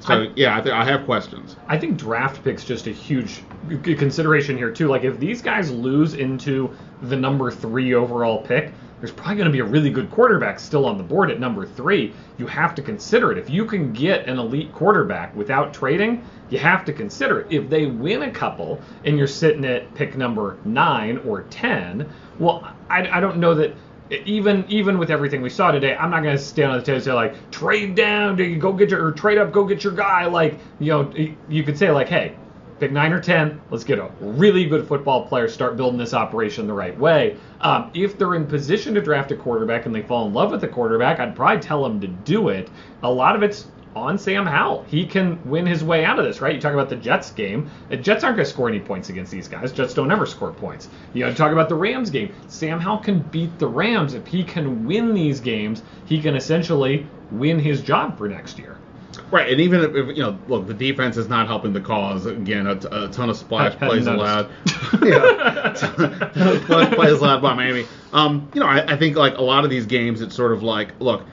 So 0.00 0.22
I, 0.22 0.32
yeah, 0.36 0.56
I, 0.56 0.60
th- 0.60 0.72
I 0.72 0.84
have 0.84 1.04
questions. 1.04 1.56
I 1.66 1.76
think 1.76 1.98
draft 1.98 2.44
picks 2.44 2.64
just 2.64 2.86
a 2.86 2.92
huge 2.92 3.42
consideration 3.82 4.56
here 4.56 4.70
too. 4.70 4.88
Like 4.88 5.04
if 5.04 5.18
these 5.18 5.42
guys 5.42 5.70
lose 5.70 6.14
into 6.14 6.70
the 7.02 7.16
number 7.16 7.50
three 7.50 7.94
overall 7.94 8.40
pick, 8.40 8.72
there's 9.00 9.12
probably 9.12 9.36
going 9.36 9.46
to 9.46 9.52
be 9.52 9.60
a 9.60 9.64
really 9.64 9.90
good 9.90 10.10
quarterback 10.10 10.58
still 10.58 10.84
on 10.84 10.98
the 10.98 11.04
board 11.04 11.30
at 11.30 11.38
number 11.38 11.64
three. 11.64 12.12
You 12.36 12.46
have 12.48 12.74
to 12.76 12.82
consider 12.82 13.30
it. 13.30 13.38
If 13.38 13.48
you 13.48 13.64
can 13.64 13.92
get 13.92 14.26
an 14.26 14.38
elite 14.38 14.72
quarterback 14.72 15.34
without 15.36 15.72
trading, 15.72 16.24
you 16.50 16.58
have 16.58 16.84
to 16.86 16.92
consider 16.92 17.42
it. 17.42 17.52
If 17.52 17.68
they 17.68 17.86
win 17.86 18.22
a 18.22 18.30
couple 18.30 18.80
and 19.04 19.16
you're 19.16 19.28
sitting 19.28 19.64
at 19.64 19.94
pick 19.94 20.16
number 20.16 20.56
nine 20.64 21.18
or 21.18 21.42
ten, 21.42 22.08
well, 22.40 22.72
I, 22.90 23.08
I 23.08 23.20
don't 23.20 23.38
know 23.38 23.54
that 23.54 23.72
even 24.10 24.64
even 24.68 24.98
with 24.98 25.10
everything 25.10 25.42
we 25.42 25.50
saw 25.50 25.70
today, 25.70 25.94
I'm 25.94 26.10
not 26.10 26.22
going 26.22 26.36
to 26.36 26.42
stand 26.42 26.72
on 26.72 26.78
the 26.78 26.84
table 26.84 26.96
and 26.96 27.04
say 27.04 27.12
like 27.12 27.50
trade 27.50 27.94
down, 27.94 28.36
go 28.58 28.72
get 28.72 28.90
your 28.90 29.04
or 29.06 29.12
trade 29.12 29.38
up, 29.38 29.52
go 29.52 29.64
get 29.64 29.84
your 29.84 29.92
guy. 29.92 30.26
Like 30.26 30.58
you 30.78 30.92
know, 30.92 31.12
you 31.48 31.62
could 31.62 31.78
say 31.78 31.90
like, 31.90 32.08
hey, 32.08 32.34
pick 32.78 32.92
nine 32.92 33.12
or 33.12 33.20
ten. 33.20 33.60
Let's 33.70 33.84
get 33.84 33.98
a 33.98 34.10
really 34.20 34.64
good 34.66 34.86
football 34.86 35.26
player. 35.26 35.48
Start 35.48 35.76
building 35.76 35.98
this 35.98 36.14
operation 36.14 36.66
the 36.66 36.72
right 36.72 36.98
way. 36.98 37.36
Um, 37.60 37.90
if 37.94 38.18
they're 38.18 38.34
in 38.34 38.46
position 38.46 38.94
to 38.94 39.00
draft 39.00 39.30
a 39.32 39.36
quarterback 39.36 39.86
and 39.86 39.94
they 39.94 40.02
fall 40.02 40.26
in 40.26 40.32
love 40.32 40.50
with 40.50 40.60
the 40.60 40.68
quarterback, 40.68 41.20
I'd 41.20 41.36
probably 41.36 41.60
tell 41.60 41.82
them 41.82 42.00
to 42.00 42.06
do 42.06 42.48
it. 42.48 42.70
A 43.02 43.10
lot 43.10 43.36
of 43.36 43.42
it's 43.42 43.66
on 43.98 44.18
Sam 44.18 44.46
Howell. 44.46 44.84
He 44.88 45.06
can 45.06 45.38
win 45.48 45.66
his 45.66 45.84
way 45.84 46.04
out 46.04 46.18
of 46.18 46.24
this, 46.24 46.40
right? 46.40 46.54
You 46.54 46.60
talk 46.60 46.72
about 46.72 46.88
the 46.88 46.96
Jets 46.96 47.30
game. 47.32 47.70
The 47.88 47.96
Jets 47.96 48.24
aren't 48.24 48.36
going 48.36 48.46
to 48.46 48.50
score 48.50 48.68
any 48.68 48.80
points 48.80 49.08
against 49.08 49.32
these 49.32 49.48
guys. 49.48 49.72
Jets 49.72 49.94
don't 49.94 50.10
ever 50.10 50.26
score 50.26 50.52
points. 50.52 50.88
You 51.14 51.24
know, 51.24 51.34
talk 51.34 51.52
about 51.52 51.68
the 51.68 51.74
Rams 51.74 52.10
game. 52.10 52.32
Sam 52.48 52.80
Howell 52.80 52.98
can 52.98 53.20
beat 53.20 53.58
the 53.58 53.66
Rams. 53.66 54.14
If 54.14 54.26
he 54.26 54.44
can 54.44 54.86
win 54.86 55.14
these 55.14 55.40
games, 55.40 55.82
he 56.06 56.20
can 56.20 56.34
essentially 56.34 57.06
win 57.30 57.58
his 57.58 57.82
job 57.82 58.16
for 58.16 58.28
next 58.28 58.58
year. 58.58 58.78
Right, 59.30 59.50
and 59.50 59.60
even 59.60 59.82
if 59.82 60.16
you 60.16 60.22
know, 60.22 60.38
look, 60.48 60.66
the 60.66 60.74
defense 60.74 61.16
is 61.16 61.28
not 61.28 61.48
helping 61.48 61.72
the 61.72 61.80
cause. 61.80 62.24
Again, 62.24 62.66
a, 62.66 62.76
a 62.90 63.08
ton 63.08 63.28
of 63.28 63.36
splash 63.36 63.76
plays 63.76 64.06
allowed. 64.06 64.50
yeah, 65.02 65.74
splash 65.74 66.94
plays 66.94 67.12
allowed 67.12 67.42
by 67.42 67.54
Miami. 67.54 67.86
Um, 68.12 68.48
you 68.54 68.60
know, 68.60 68.66
I, 68.66 68.94
I, 68.94 68.96
think 68.96 69.16
like 69.16 69.36
a 69.36 69.42
lot 69.42 69.64
of 69.64 69.70
these 69.70 69.84
games, 69.84 70.22
it's 70.22 70.34
sort 70.34 70.52
of 70.52 70.62
like, 70.62 70.98
look, 70.98 71.24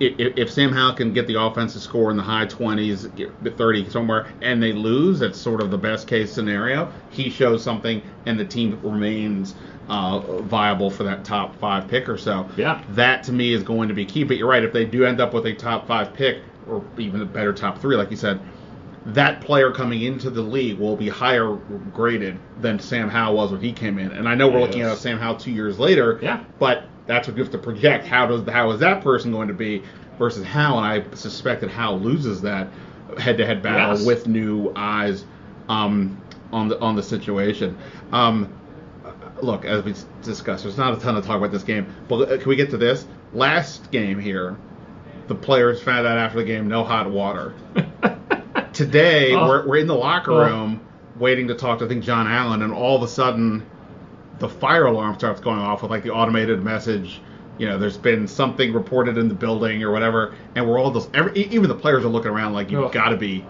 if, 0.00 0.38
if 0.38 0.50
Sam 0.50 0.72
Howell 0.72 0.94
can 0.94 1.12
get 1.12 1.26
the 1.26 1.40
offense 1.40 1.74
to 1.74 1.80
score 1.80 2.10
in 2.10 2.16
the 2.16 2.22
high 2.22 2.46
20s, 2.46 3.56
30 3.56 3.90
somewhere, 3.90 4.26
and 4.40 4.62
they 4.62 4.72
lose, 4.72 5.20
that's 5.20 5.38
sort 5.38 5.60
of 5.60 5.70
the 5.70 5.78
best 5.78 6.08
case 6.08 6.32
scenario. 6.32 6.90
He 7.10 7.28
shows 7.28 7.62
something, 7.62 8.02
and 8.26 8.40
the 8.40 8.44
team 8.44 8.80
remains 8.82 9.54
uh, 9.88 10.20
viable 10.42 10.90
for 10.90 11.02
that 11.04 11.24
top 11.24 11.54
five 11.56 11.86
pick 11.86 12.08
or 12.08 12.16
so. 12.16 12.48
Yeah. 12.56 12.82
That 12.90 13.24
to 13.24 13.32
me 13.32 13.52
is 13.52 13.62
going 13.62 13.88
to 13.88 13.94
be 13.94 14.06
key. 14.06 14.24
But 14.24 14.38
you're 14.38 14.48
right, 14.48 14.64
if 14.64 14.72
they 14.72 14.86
do 14.86 15.04
end 15.04 15.20
up 15.20 15.34
with 15.34 15.46
a 15.46 15.52
top 15.52 15.86
five 15.86 16.14
pick, 16.14 16.38
or 16.66 16.82
even 16.96 17.20
a 17.20 17.26
better 17.26 17.52
top 17.52 17.78
three, 17.78 17.96
like 17.96 18.10
you 18.10 18.16
said, 18.16 18.40
that 19.06 19.40
player 19.40 19.70
coming 19.70 20.02
into 20.02 20.30
the 20.30 20.42
league 20.42 20.78
will 20.78 20.96
be 20.96 21.08
higher 21.08 21.54
graded 21.92 22.38
than 22.60 22.78
Sam 22.78 23.08
Howell 23.08 23.34
was 23.34 23.52
when 23.52 23.60
he 23.60 23.72
came 23.72 23.98
in. 23.98 24.12
And 24.12 24.28
I 24.28 24.34
know 24.34 24.48
we're 24.48 24.60
yes. 24.60 24.68
looking 24.68 24.82
at 24.82 24.98
Sam 24.98 25.18
Howell 25.18 25.36
two 25.36 25.50
years 25.50 25.78
later, 25.78 26.18
yeah. 26.22 26.44
but 26.58 26.84
that's 27.10 27.28
what 27.28 27.36
you 27.36 27.42
have 27.42 27.52
to 27.52 27.58
project. 27.58 28.06
How 28.06 28.26
does 28.26 28.48
how 28.48 28.70
is 28.70 28.80
that 28.80 29.02
person 29.02 29.32
going 29.32 29.48
to 29.48 29.54
be 29.54 29.82
versus 30.18 30.44
Howell? 30.44 30.82
And 30.82 30.86
I 30.86 31.14
suspect 31.14 31.60
that 31.62 31.70
Howell 31.70 32.00
loses 32.00 32.42
that 32.42 32.68
head-to-head 33.18 33.62
battle 33.62 33.96
yes. 33.96 34.06
with 34.06 34.26
new 34.28 34.72
eyes 34.76 35.24
um, 35.68 36.20
on 36.52 36.68
the 36.68 36.80
on 36.80 36.96
the 36.96 37.02
situation. 37.02 37.76
Um, 38.12 38.52
look, 39.42 39.64
as 39.64 39.84
we 39.84 39.94
discussed, 40.22 40.64
there's 40.64 40.78
not 40.78 40.96
a 40.96 41.00
ton 41.00 41.14
to 41.14 41.22
talk 41.22 41.36
about 41.36 41.52
this 41.52 41.64
game, 41.64 41.92
but 42.08 42.40
can 42.40 42.48
we 42.48 42.56
get 42.56 42.70
to 42.70 42.76
this 42.76 43.06
last 43.32 43.90
game 43.90 44.18
here? 44.18 44.56
the 45.30 45.34
players 45.36 45.80
found 45.80 46.08
out 46.08 46.18
after 46.18 46.38
the 46.38 46.44
game 46.44 46.66
no 46.66 46.82
hot 46.82 47.08
water. 47.08 47.54
Today, 48.72 49.32
oh. 49.32 49.46
we're, 49.46 49.66
we're 49.66 49.76
in 49.76 49.86
the 49.86 49.94
locker 49.94 50.32
oh. 50.32 50.44
room 50.44 50.80
oh. 50.82 51.20
waiting 51.20 51.46
to 51.48 51.54
talk 51.54 51.78
to, 51.78 51.84
I 51.84 51.88
think, 51.88 52.02
Jon 52.02 52.26
Allen, 52.26 52.62
and 52.62 52.72
all 52.72 52.96
of 52.96 53.02
a 53.04 53.08
sudden, 53.08 53.64
the 54.40 54.48
fire 54.48 54.86
alarm 54.86 55.14
starts 55.16 55.40
going 55.40 55.60
off 55.60 55.82
with 55.82 55.90
like 55.90 56.02
the 56.02 56.10
automated 56.10 56.62
message. 56.62 57.20
You 57.58 57.68
know, 57.68 57.78
there's 57.78 57.98
been 57.98 58.26
something 58.26 58.72
reported 58.72 59.18
in 59.18 59.28
the 59.28 59.34
building 59.34 59.82
or 59.82 59.92
whatever, 59.92 60.34
and 60.54 60.66
we're 60.66 60.78
all 60.78 60.90
just, 60.90 61.14
every, 61.14 61.44
even 61.44 61.68
the 61.68 61.74
players 61.74 62.04
are 62.06 62.08
looking 62.08 62.30
around 62.30 62.54
like, 62.54 62.70
you've 62.70 62.90
got 62.90 63.10
to 63.10 63.18
be 63.18 63.44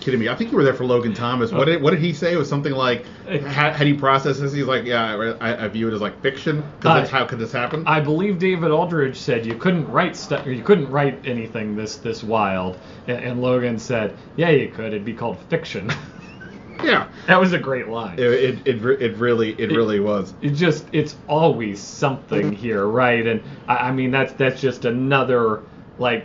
kidding 0.00 0.18
me? 0.18 0.28
I 0.28 0.34
think 0.34 0.50
you 0.50 0.56
were 0.56 0.64
there 0.64 0.74
for 0.74 0.84
Logan 0.84 1.14
Thomas. 1.14 1.52
What 1.52 1.66
did 1.66 1.82
what 1.82 1.90
did 1.90 2.00
he 2.00 2.12
say? 2.12 2.32
It 2.32 2.36
was 2.36 2.48
something 2.48 2.72
like, 2.72 3.04
had, 3.26 3.76
had 3.76 3.86
he 3.86 3.94
processed 3.94 4.40
this? 4.40 4.52
He's 4.52 4.64
like, 4.64 4.84
yeah, 4.84 5.34
I, 5.40 5.64
I 5.64 5.68
view 5.68 5.88
it 5.88 5.94
as 5.94 6.00
like 6.00 6.20
fiction. 6.22 6.64
Because 6.78 7.08
uh, 7.08 7.12
how 7.12 7.26
could 7.26 7.38
this 7.38 7.52
happen? 7.52 7.86
I 7.86 8.00
believe 8.00 8.38
David 8.38 8.70
Aldridge 8.70 9.16
said 9.16 9.46
you 9.46 9.54
couldn't 9.54 9.88
write 9.88 10.16
stuff, 10.16 10.46
you 10.46 10.62
couldn't 10.62 10.90
write 10.90 11.26
anything 11.26 11.76
this 11.76 11.96
this 11.96 12.24
wild, 12.24 12.78
and, 13.06 13.18
and 13.18 13.42
Logan 13.42 13.78
said, 13.78 14.16
yeah, 14.36 14.50
you 14.50 14.68
could. 14.68 14.86
It'd 14.86 15.04
be 15.04 15.14
called 15.14 15.38
fiction. 15.48 15.92
Yeah, 16.84 17.08
that 17.26 17.40
was 17.40 17.52
a 17.52 17.58
great 17.58 17.88
line. 17.88 18.18
It 18.18 18.26
it, 18.26 18.68
it, 18.68 19.02
it 19.02 19.16
really 19.16 19.50
it, 19.52 19.72
it, 19.72 19.76
really 19.76 20.00
was. 20.00 20.34
It 20.42 20.50
just 20.50 20.86
it's 20.92 21.16
always 21.28 21.80
something 21.80 22.52
mm-hmm. 22.52 22.54
here, 22.54 22.86
right? 22.86 23.26
And 23.26 23.42
I, 23.68 23.76
I 23.76 23.92
mean 23.92 24.10
that's 24.10 24.32
that's 24.34 24.60
just 24.60 24.84
another 24.84 25.62
like 25.98 26.24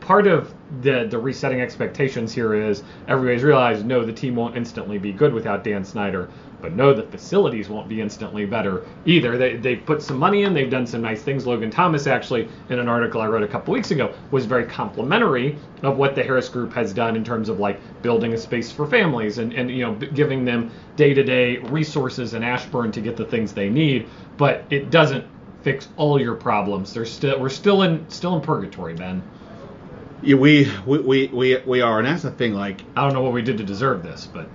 part 0.00 0.26
of 0.26 0.52
the 0.82 1.06
the 1.08 1.18
resetting 1.18 1.60
expectations 1.60 2.32
here 2.32 2.54
is 2.54 2.82
everybody's 3.06 3.44
realized 3.44 3.86
no 3.86 4.04
the 4.04 4.12
team 4.12 4.34
won't 4.34 4.56
instantly 4.56 4.98
be 4.98 5.12
good 5.12 5.32
without 5.32 5.62
Dan 5.62 5.84
Snyder. 5.84 6.28
But 6.60 6.72
no 6.72 6.92
the 6.92 7.02
facilities 7.02 7.68
won't 7.68 7.88
be 7.88 8.00
instantly 8.00 8.46
better 8.46 8.84
either. 9.04 9.38
They 9.38 9.56
they 9.56 9.76
put 9.76 10.02
some 10.02 10.18
money 10.18 10.42
in. 10.42 10.54
They've 10.54 10.70
done 10.70 10.86
some 10.86 11.02
nice 11.02 11.22
things. 11.22 11.46
Logan 11.46 11.70
Thomas 11.70 12.06
actually 12.06 12.48
in 12.68 12.78
an 12.78 12.88
article 12.88 13.20
I 13.20 13.26
wrote 13.26 13.44
a 13.44 13.48
couple 13.48 13.74
weeks 13.74 13.90
ago 13.92 14.12
was 14.30 14.44
very 14.44 14.64
complimentary 14.64 15.56
of 15.82 15.98
what 15.98 16.14
the 16.14 16.22
Harris 16.22 16.48
group 16.48 16.72
has 16.72 16.92
done 16.92 17.14
in 17.14 17.22
terms 17.22 17.48
of 17.48 17.60
like 17.60 17.80
building 18.02 18.32
a 18.32 18.38
space 18.38 18.72
for 18.72 18.86
families 18.86 19.38
and 19.38 19.52
and 19.52 19.70
you 19.70 19.84
know 19.84 19.94
giving 19.94 20.44
them 20.44 20.70
day-to-day 20.96 21.58
resources 21.58 22.34
in 22.34 22.42
Ashburn 22.42 22.90
to 22.92 23.00
get 23.00 23.16
the 23.16 23.24
things 23.24 23.52
they 23.52 23.68
need. 23.68 24.08
But 24.36 24.64
it 24.70 24.90
doesn't 24.90 25.24
fix 25.62 25.88
all 25.96 26.20
your 26.20 26.34
problems. 26.34 26.92
There's 26.92 27.12
still 27.12 27.38
we're 27.38 27.48
still 27.50 27.82
in 27.82 28.04
still 28.08 28.34
in 28.34 28.40
purgatory 28.40 28.94
Ben 28.94 29.22
yeah, 30.22 30.36
we, 30.36 30.70
we, 30.86 31.26
we, 31.28 31.56
we 31.58 31.80
are, 31.80 31.98
and 31.98 32.06
that's 32.06 32.22
the 32.22 32.30
thing. 32.30 32.54
Like, 32.54 32.82
I 32.96 33.02
don't 33.02 33.12
know 33.12 33.22
what 33.22 33.32
we 33.32 33.42
did 33.42 33.58
to 33.58 33.64
deserve 33.64 34.02
this, 34.02 34.26
but 34.26 34.48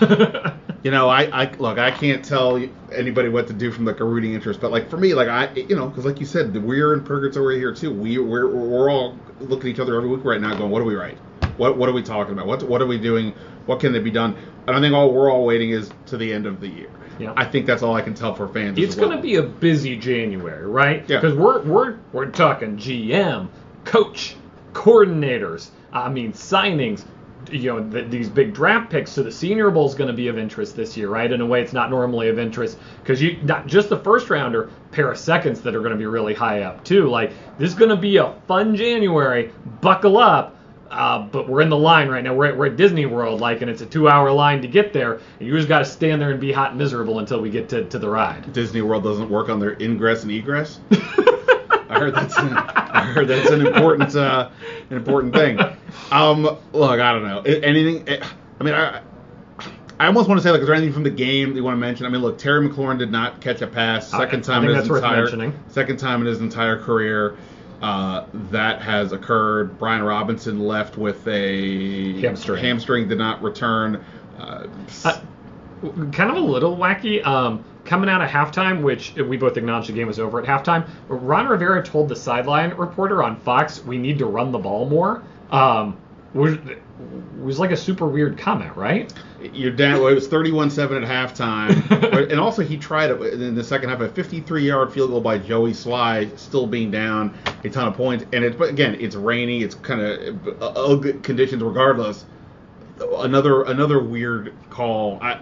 you 0.82 0.90
know, 0.90 1.08
I, 1.08 1.44
I 1.44 1.52
look, 1.56 1.78
I 1.78 1.90
can't 1.90 2.24
tell 2.24 2.56
anybody 2.92 3.28
what 3.28 3.46
to 3.48 3.52
do 3.52 3.70
from 3.70 3.84
like 3.84 4.00
a 4.00 4.04
rooting 4.04 4.34
interest, 4.34 4.60
but 4.60 4.70
like 4.70 4.90
for 4.90 4.96
me, 4.96 5.14
like 5.14 5.28
I, 5.28 5.52
you 5.54 5.76
know, 5.76 5.88
because 5.88 6.04
like 6.04 6.20
you 6.20 6.26
said, 6.26 6.56
we're 6.56 6.94
in 6.94 7.04
purgatory 7.04 7.58
here 7.58 7.74
too. 7.74 7.92
We, 7.92 8.18
we're, 8.18 8.48
we're 8.48 8.90
all 8.90 9.18
looking 9.40 9.70
at 9.70 9.74
each 9.74 9.80
other 9.80 9.96
every 9.96 10.08
week 10.08 10.24
right 10.24 10.40
now, 10.40 10.56
going, 10.56 10.70
what 10.70 10.80
do 10.80 10.84
we 10.84 10.94
write? 10.94 11.18
What, 11.56 11.76
what 11.76 11.88
are 11.88 11.92
we 11.92 12.02
talking 12.02 12.32
about? 12.32 12.46
What, 12.46 12.62
what 12.64 12.82
are 12.82 12.86
we 12.86 12.98
doing? 12.98 13.34
What 13.66 13.80
can 13.80 13.92
they 13.92 14.00
be 14.00 14.10
done? 14.10 14.36
And 14.66 14.76
I 14.76 14.80
think 14.80 14.94
all 14.94 15.12
we're 15.12 15.30
all 15.30 15.44
waiting 15.44 15.70
is 15.70 15.90
to 16.06 16.16
the 16.16 16.32
end 16.32 16.46
of 16.46 16.60
the 16.60 16.68
year. 16.68 16.90
Yeah. 17.18 17.34
I 17.36 17.44
think 17.44 17.66
that's 17.66 17.82
all 17.82 17.94
I 17.94 18.02
can 18.02 18.14
tell 18.14 18.34
for 18.34 18.48
fans. 18.48 18.78
It's 18.78 18.96
well. 18.96 19.06
going 19.06 19.18
to 19.18 19.22
be 19.22 19.36
a 19.36 19.42
busy 19.42 19.96
January, 19.96 20.66
right? 20.66 21.08
Yeah. 21.08 21.20
Because 21.20 21.36
we're 21.36 21.62
we're 21.62 21.98
we're 22.12 22.30
talking 22.30 22.76
GM, 22.78 23.48
coach, 23.84 24.34
coordinators, 24.72 25.70
I 25.92 26.08
mean 26.08 26.32
signings, 26.32 27.04
you 27.50 27.72
know 27.72 27.88
the, 27.88 28.02
these 28.02 28.28
big 28.28 28.54
draft 28.54 28.90
picks. 28.90 29.10
So 29.10 29.22
the 29.22 29.32
Senior 29.32 29.70
Bowl 29.70 29.88
is 29.88 29.94
going 29.94 30.08
to 30.08 30.14
be 30.14 30.28
of 30.28 30.38
interest 30.38 30.76
this 30.76 30.96
year, 30.96 31.08
right? 31.08 31.30
In 31.30 31.40
a 31.40 31.46
way, 31.46 31.60
it's 31.60 31.72
not 31.72 31.90
normally 31.90 32.28
of 32.28 32.38
interest 32.38 32.78
because 33.02 33.20
you 33.20 33.38
not 33.42 33.66
just 33.66 33.88
the 33.88 33.98
first 33.98 34.30
rounder, 34.30 34.70
pair 34.92 35.10
of 35.10 35.18
seconds 35.18 35.60
that 35.62 35.74
are 35.74 35.80
going 35.80 35.92
to 35.92 35.98
be 35.98 36.06
really 36.06 36.34
high 36.34 36.62
up 36.62 36.84
too. 36.84 37.08
Like 37.08 37.32
this 37.58 37.70
is 37.70 37.74
going 37.78 37.90
to 37.90 37.96
be 37.96 38.16
a 38.18 38.34
fun 38.46 38.76
January. 38.76 39.52
Buckle 39.80 40.18
up. 40.18 40.56
uh, 40.90 41.20
but 41.26 41.48
we're 41.48 41.62
in 41.62 41.70
the 41.70 41.76
line 41.76 42.08
right 42.08 42.22
now. 42.22 42.34
We're 42.34 42.46
at, 42.48 42.56
we're 42.56 42.66
at 42.66 42.76
Disney 42.76 43.06
World, 43.06 43.40
like, 43.40 43.62
and 43.62 43.70
it's 43.70 43.80
a 43.80 43.86
two-hour 43.86 44.30
line 44.30 44.60
to 44.62 44.68
get 44.68 44.92
there. 44.92 45.14
And 45.14 45.48
you 45.48 45.56
just 45.56 45.68
got 45.68 45.78
to 45.80 45.84
stand 45.86 46.20
there 46.20 46.30
and 46.30 46.40
be 46.40 46.52
hot 46.52 46.70
and 46.70 46.78
miserable 46.78 47.18
until 47.18 47.40
we 47.40 47.50
get 47.50 47.68
to, 47.70 47.84
to 47.86 47.98
the 47.98 48.08
ride. 48.08 48.52
Disney 48.52 48.82
World 48.82 49.02
doesn't 49.02 49.30
work 49.30 49.48
on 49.48 49.58
their 49.58 49.72
ingress 49.80 50.22
and 50.22 50.30
egress. 50.32 50.80
I 51.92 51.98
heard 51.98 52.14
that's 52.14 52.36
an, 52.38 52.54
I 52.54 53.12
heard 53.12 53.28
that's 53.28 53.50
an 53.50 53.66
important 53.66 54.14
uh, 54.16 54.50
an 54.90 54.96
important 54.96 55.34
thing. 55.34 55.58
Um, 56.10 56.42
look, 56.72 57.00
I 57.00 57.12
don't 57.12 57.24
know 57.24 57.40
anything. 57.40 58.08
Eh, 58.08 58.24
I 58.60 58.64
mean, 58.64 58.74
I 58.74 59.02
I 60.00 60.06
almost 60.06 60.28
want 60.28 60.40
to 60.40 60.42
say 60.42 60.50
like, 60.50 60.60
is 60.60 60.66
there 60.66 60.74
anything 60.74 60.92
from 60.92 61.02
the 61.02 61.10
game 61.10 61.50
that 61.50 61.56
you 61.56 61.64
want 61.64 61.74
to 61.74 61.80
mention? 61.80 62.06
I 62.06 62.08
mean, 62.08 62.22
look, 62.22 62.38
Terry 62.38 62.68
McLaurin 62.68 62.98
did 62.98 63.12
not 63.12 63.40
catch 63.40 63.62
a 63.62 63.66
pass. 63.66 64.10
Second 64.10 64.42
time 64.42 64.64
in 64.64 64.74
his 64.74 64.88
entire 64.88 65.52
second 65.68 65.98
time 65.98 66.20
in 66.22 66.26
his 66.26 66.40
entire 66.40 66.80
career. 66.80 67.36
Uh, 67.82 68.26
that 68.50 68.80
has 68.80 69.10
occurred. 69.10 69.76
Brian 69.76 70.04
Robinson 70.04 70.60
left 70.60 70.96
with 70.96 71.26
a 71.26 72.20
hamstring. 72.20 72.62
Hamstring 72.62 73.08
did 73.08 73.18
not 73.18 73.42
return. 73.42 74.04
Uh, 74.38 74.68
uh, 75.04 75.20
kind 76.12 76.30
of 76.30 76.36
a 76.36 76.40
little 76.40 76.76
wacky. 76.76 77.24
Um, 77.26 77.64
coming 77.84 78.08
out 78.08 78.22
of 78.22 78.28
halftime, 78.28 78.82
which 78.82 79.14
we 79.14 79.36
both 79.36 79.56
acknowledged 79.56 79.88
the 79.88 79.92
game 79.92 80.06
was 80.06 80.18
over 80.18 80.40
at 80.40 80.46
halftime, 80.46 80.88
Ron 81.08 81.46
Rivera 81.46 81.82
told 81.82 82.08
the 82.08 82.16
sideline 82.16 82.70
reporter 82.74 83.22
on 83.22 83.36
Fox, 83.36 83.84
"We 83.84 83.98
need 83.98 84.18
to 84.18 84.26
run 84.26 84.52
the 84.52 84.58
ball 84.58 84.88
more." 84.88 85.22
Um, 85.50 85.96
was, 86.34 86.56
was 87.40 87.58
like 87.58 87.72
a 87.72 87.76
super 87.76 88.06
weird 88.06 88.38
comment, 88.38 88.74
right? 88.76 89.12
You're 89.52 89.72
down. 89.72 90.00
Well, 90.00 90.08
it 90.08 90.14
was 90.14 90.28
31-7 90.28 91.02
at 91.02 91.36
halftime, 91.36 92.30
and 92.30 92.40
also 92.40 92.62
he 92.62 92.76
tried 92.76 93.10
it 93.10 93.20
in 93.34 93.54
the 93.54 93.64
second 93.64 93.90
half 93.90 94.00
a 94.00 94.08
53-yard 94.08 94.92
field 94.92 95.10
goal 95.10 95.20
by 95.20 95.38
Joey 95.38 95.72
Slye, 95.72 96.36
still 96.38 96.66
being 96.66 96.90
down 96.90 97.36
a 97.64 97.68
ton 97.68 97.88
of 97.88 97.94
points. 97.94 98.24
And 98.32 98.44
it's 98.44 98.56
but 98.56 98.70
again, 98.70 98.96
it's 99.00 99.16
rainy. 99.16 99.62
It's 99.62 99.74
kind 99.74 100.00
of 100.00 100.62
ugly 100.62 101.14
conditions 101.14 101.62
regardless. 101.62 102.24
Another 103.00 103.64
another 103.64 104.00
weird 104.00 104.54
call. 104.70 105.18
I 105.20 105.40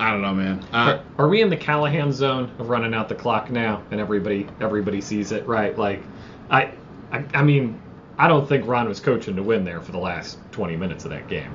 I 0.00 0.10
don't 0.10 0.22
know, 0.22 0.34
man. 0.34 0.64
Uh, 0.72 1.02
are, 1.18 1.24
are 1.24 1.28
we 1.28 1.42
in 1.42 1.50
the 1.50 1.56
Callahan 1.58 2.10
zone 2.10 2.50
of 2.58 2.70
running 2.70 2.94
out 2.94 3.10
the 3.10 3.14
clock 3.14 3.50
now, 3.50 3.82
and 3.90 4.00
everybody 4.00 4.48
everybody 4.60 5.02
sees 5.02 5.30
it, 5.30 5.46
right? 5.46 5.76
Like, 5.76 6.02
I 6.48 6.72
I, 7.12 7.24
I 7.34 7.42
mean 7.42 7.80
I 8.18 8.26
don't 8.26 8.48
think 8.48 8.66
Ron 8.66 8.88
was 8.88 8.98
coaching 8.98 9.36
to 9.36 9.42
win 9.42 9.62
there 9.64 9.80
for 9.80 9.92
the 9.92 9.98
last 9.98 10.38
20 10.52 10.76
minutes 10.76 11.04
of 11.04 11.10
that 11.10 11.28
game. 11.28 11.54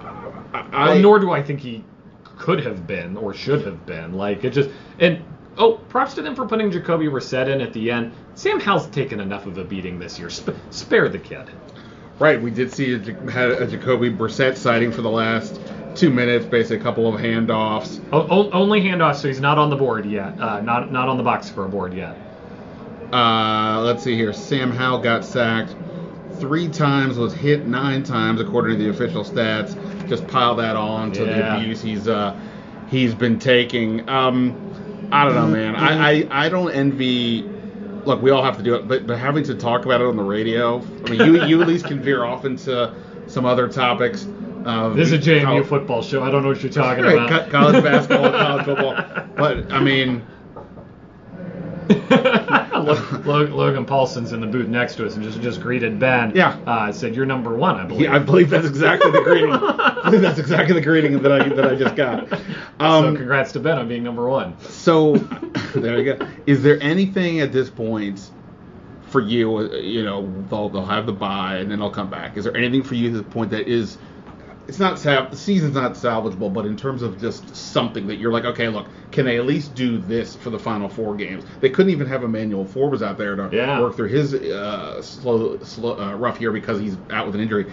I, 0.00 0.90
well, 0.90 0.98
nor 1.00 1.18
do 1.18 1.32
I 1.32 1.42
think 1.42 1.58
he 1.58 1.84
could 2.38 2.64
have 2.64 2.86
been 2.86 3.16
or 3.16 3.34
should 3.34 3.66
have 3.66 3.84
been. 3.84 4.14
Like 4.14 4.44
it 4.44 4.50
just 4.50 4.70
and 5.00 5.20
oh, 5.58 5.74
props 5.88 6.14
to 6.14 6.22
them 6.22 6.36
for 6.36 6.46
putting 6.46 6.70
Jacoby 6.70 7.06
Brissett 7.06 7.48
in 7.48 7.60
at 7.60 7.72
the 7.72 7.90
end. 7.90 8.12
Sam 8.34 8.60
Howell's 8.60 8.86
taken 8.88 9.18
enough 9.18 9.46
of 9.46 9.58
a 9.58 9.64
beating 9.64 9.98
this 9.98 10.20
year. 10.20 10.30
Sp- 10.30 10.54
spare 10.70 11.08
the 11.08 11.18
kid. 11.18 11.50
Right, 12.20 12.40
we 12.40 12.52
did 12.52 12.72
see 12.72 12.94
a, 12.94 12.98
had 13.28 13.50
a 13.50 13.66
Jacoby 13.66 14.10
Brissett 14.10 14.56
sighting 14.56 14.92
for 14.92 15.02
the 15.02 15.10
last 15.10 15.60
two 15.94 16.10
minutes, 16.10 16.44
basically 16.46 16.76
a 16.76 16.82
couple 16.82 17.12
of 17.12 17.20
handoffs. 17.20 18.00
O- 18.12 18.50
only 18.50 18.80
handoffs, 18.80 19.16
so 19.16 19.28
he's 19.28 19.40
not 19.40 19.58
on 19.58 19.70
the 19.70 19.76
board 19.76 20.06
yet. 20.06 20.38
Uh, 20.40 20.60
not 20.60 20.92
not 20.92 21.08
on 21.08 21.16
the 21.16 21.22
box 21.22 21.48
score 21.48 21.68
board 21.68 21.94
yet. 21.94 22.16
Uh, 23.12 23.80
let's 23.82 24.02
see 24.02 24.16
here. 24.16 24.32
Sam 24.32 24.70
Howell 24.70 25.00
got 25.00 25.24
sacked 25.24 25.74
three 26.38 26.68
times, 26.68 27.16
was 27.16 27.32
hit 27.32 27.66
nine 27.66 28.02
times 28.02 28.40
according 28.40 28.78
to 28.78 28.84
the 28.84 28.90
official 28.90 29.24
stats. 29.24 29.78
Just 30.08 30.26
pile 30.26 30.56
that 30.56 30.76
on 30.76 31.12
to 31.12 31.24
yeah. 31.24 31.26
the 31.26 31.56
abuse 31.56 31.80
he's 31.80 32.08
uh, 32.08 32.38
he's 32.88 33.14
been 33.14 33.38
taking. 33.38 34.08
Um, 34.08 35.08
I 35.12 35.24
don't 35.24 35.34
know, 35.34 35.46
man. 35.46 35.76
I, 35.76 36.10
I, 36.10 36.46
I 36.46 36.48
don't 36.48 36.72
envy. 36.72 37.42
Look, 38.04 38.20
we 38.20 38.30
all 38.30 38.42
have 38.42 38.56
to 38.56 38.62
do 38.62 38.74
it, 38.74 38.88
but 38.88 39.06
but 39.06 39.18
having 39.18 39.44
to 39.44 39.54
talk 39.54 39.84
about 39.84 40.00
it 40.00 40.06
on 40.06 40.16
the 40.16 40.22
radio. 40.22 40.80
I 41.06 41.10
mean, 41.10 41.20
you 41.20 41.44
you 41.44 41.62
at 41.62 41.68
least 41.68 41.86
can 41.86 42.02
veer 42.02 42.24
off 42.24 42.44
into 42.44 42.94
some 43.26 43.44
other 43.44 43.68
topics. 43.68 44.26
Uh, 44.64 44.88
this 44.90 45.12
is 45.12 45.14
a 45.14 45.30
JMU 45.30 45.44
college, 45.44 45.66
football 45.66 46.02
show. 46.02 46.22
I 46.22 46.30
don't 46.30 46.42
know 46.42 46.48
what 46.48 46.62
you're 46.62 46.72
talking 46.72 47.04
right, 47.04 47.26
about. 47.26 47.50
college 47.50 47.84
basketball, 47.84 48.30
college 48.32 48.64
football. 48.64 48.94
But 49.36 49.70
I 49.70 49.80
mean, 49.80 50.24
Logan 52.84 53.84
Paulsen's 53.84 54.32
in 54.32 54.40
the 54.40 54.46
booth 54.46 54.68
next 54.68 54.96
to 54.96 55.06
us 55.06 55.16
and 55.16 55.24
just 55.24 55.40
just 55.40 55.60
greeted 55.60 55.98
Ben. 55.98 56.32
Yeah. 56.34 56.58
Uh, 56.66 56.92
said 56.92 57.14
you're 57.14 57.26
number 57.26 57.54
one, 57.54 57.76
I 57.76 57.84
believe. 57.84 58.02
Yeah, 58.02 58.14
I 58.14 58.18
believe 58.18 58.50
that's 58.50 58.66
exactly 58.66 59.10
the 59.10 59.20
greeting. 59.22 59.52
I 59.52 60.02
believe 60.04 60.22
that's 60.22 60.38
exactly 60.38 60.74
the 60.74 60.80
greeting 60.80 61.20
that 61.22 61.32
I 61.32 61.48
that 61.48 61.66
I 61.66 61.74
just 61.74 61.96
got. 61.96 62.32
Um, 62.80 63.04
so 63.04 63.16
congrats 63.16 63.52
to 63.52 63.60
Ben 63.60 63.78
on 63.78 63.88
being 63.88 64.02
number 64.02 64.28
one. 64.28 64.58
So 64.60 65.16
there 65.74 65.98
you 65.98 66.14
go. 66.14 66.28
Is 66.46 66.62
there 66.62 66.80
anything 66.82 67.40
at 67.40 67.52
this 67.52 67.70
point 67.70 68.30
for 69.08 69.20
you? 69.20 69.72
You 69.74 70.04
know, 70.04 70.32
they'll 70.48 70.68
they'll 70.68 70.86
have 70.86 71.06
the 71.06 71.12
buy 71.12 71.56
and 71.56 71.70
then 71.70 71.80
they'll 71.80 71.90
come 71.90 72.10
back. 72.10 72.36
Is 72.36 72.44
there 72.44 72.56
anything 72.56 72.82
for 72.82 72.94
you 72.94 73.08
at 73.08 73.24
this 73.24 73.32
point 73.32 73.50
that 73.50 73.68
is 73.68 73.98
it's 74.66 74.78
not 74.78 74.98
sal- 74.98 75.28
the 75.28 75.36
season's 75.36 75.74
not 75.74 75.92
salvageable, 75.92 76.52
but 76.52 76.64
in 76.64 76.76
terms 76.76 77.02
of 77.02 77.20
just 77.20 77.54
something 77.54 78.06
that 78.06 78.16
you're 78.16 78.32
like, 78.32 78.44
okay, 78.44 78.68
look, 78.68 78.86
can 79.10 79.26
they 79.26 79.36
at 79.36 79.46
least 79.46 79.74
do 79.74 79.98
this 79.98 80.34
for 80.34 80.50
the 80.50 80.58
final 80.58 80.88
four 80.88 81.14
games? 81.14 81.44
They 81.60 81.70
couldn't 81.70 81.92
even 81.92 82.06
have 82.06 82.24
Emmanuel 82.24 82.64
Forbes 82.64 83.02
out 83.02 83.18
there 83.18 83.36
to 83.36 83.50
yeah. 83.52 83.80
work 83.80 83.94
through 83.94 84.08
his 84.08 84.34
uh, 84.34 85.02
slow, 85.02 85.58
slow 85.58 85.98
uh, 85.98 86.14
rough 86.14 86.40
year 86.40 86.52
because 86.52 86.80
he's 86.80 86.96
out 87.10 87.26
with 87.26 87.34
an 87.34 87.42
injury. 87.42 87.70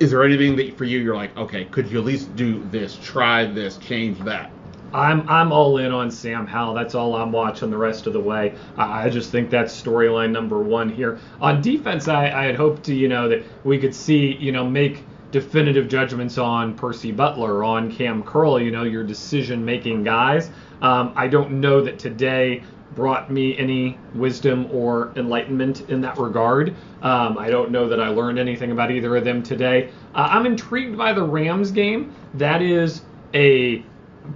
Is 0.00 0.10
there 0.10 0.24
anything 0.24 0.56
that 0.56 0.76
for 0.76 0.84
you 0.84 0.98
you're 0.98 1.14
like, 1.14 1.36
okay, 1.36 1.66
could 1.66 1.88
you 1.90 1.98
at 1.98 2.04
least 2.04 2.34
do 2.34 2.64
this, 2.70 2.98
try 3.00 3.44
this, 3.44 3.76
change 3.76 4.18
that? 4.20 4.50
I'm 4.92 5.28
I'm 5.28 5.50
all 5.50 5.78
in 5.78 5.90
on 5.90 6.10
Sam 6.10 6.46
Howell. 6.46 6.74
That's 6.74 6.94
all 6.94 7.16
I'm 7.16 7.32
watching 7.32 7.68
the 7.70 7.76
rest 7.76 8.06
of 8.06 8.12
the 8.12 8.20
way. 8.20 8.54
I, 8.76 9.06
I 9.06 9.08
just 9.10 9.32
think 9.32 9.50
that's 9.50 9.80
storyline 9.80 10.30
number 10.30 10.60
one 10.60 10.88
here. 10.88 11.18
On 11.40 11.60
defense, 11.60 12.06
I, 12.06 12.26
I 12.26 12.44
had 12.44 12.54
hoped 12.54 12.84
to 12.84 12.94
you 12.94 13.08
know 13.08 13.28
that 13.28 13.42
we 13.64 13.78
could 13.78 13.94
see 13.94 14.36
you 14.36 14.52
know 14.52 14.64
make 14.64 15.02
definitive 15.34 15.88
judgments 15.88 16.38
on 16.38 16.76
Percy 16.76 17.10
Butler, 17.10 17.64
on 17.64 17.90
Cam 17.90 18.22
Curl, 18.22 18.60
you 18.60 18.70
know, 18.70 18.84
your 18.84 19.02
decision 19.02 19.64
making 19.64 20.04
guys. 20.04 20.48
Um, 20.80 21.12
I 21.16 21.26
don't 21.26 21.60
know 21.60 21.82
that 21.82 21.98
today 21.98 22.62
brought 22.94 23.32
me 23.32 23.58
any 23.58 23.98
wisdom 24.14 24.68
or 24.70 25.12
enlightenment 25.16 25.90
in 25.90 26.00
that 26.02 26.16
regard. 26.18 26.72
Um, 27.02 27.36
I 27.36 27.50
don't 27.50 27.72
know 27.72 27.88
that 27.88 27.98
I 28.00 28.10
learned 28.10 28.38
anything 28.38 28.70
about 28.70 28.92
either 28.92 29.16
of 29.16 29.24
them 29.24 29.42
today. 29.42 29.90
Uh, 30.14 30.28
I'm 30.30 30.46
intrigued 30.46 30.96
by 30.96 31.12
the 31.12 31.24
Rams 31.24 31.72
game. 31.72 32.14
That 32.34 32.62
is 32.62 33.02
a 33.34 33.84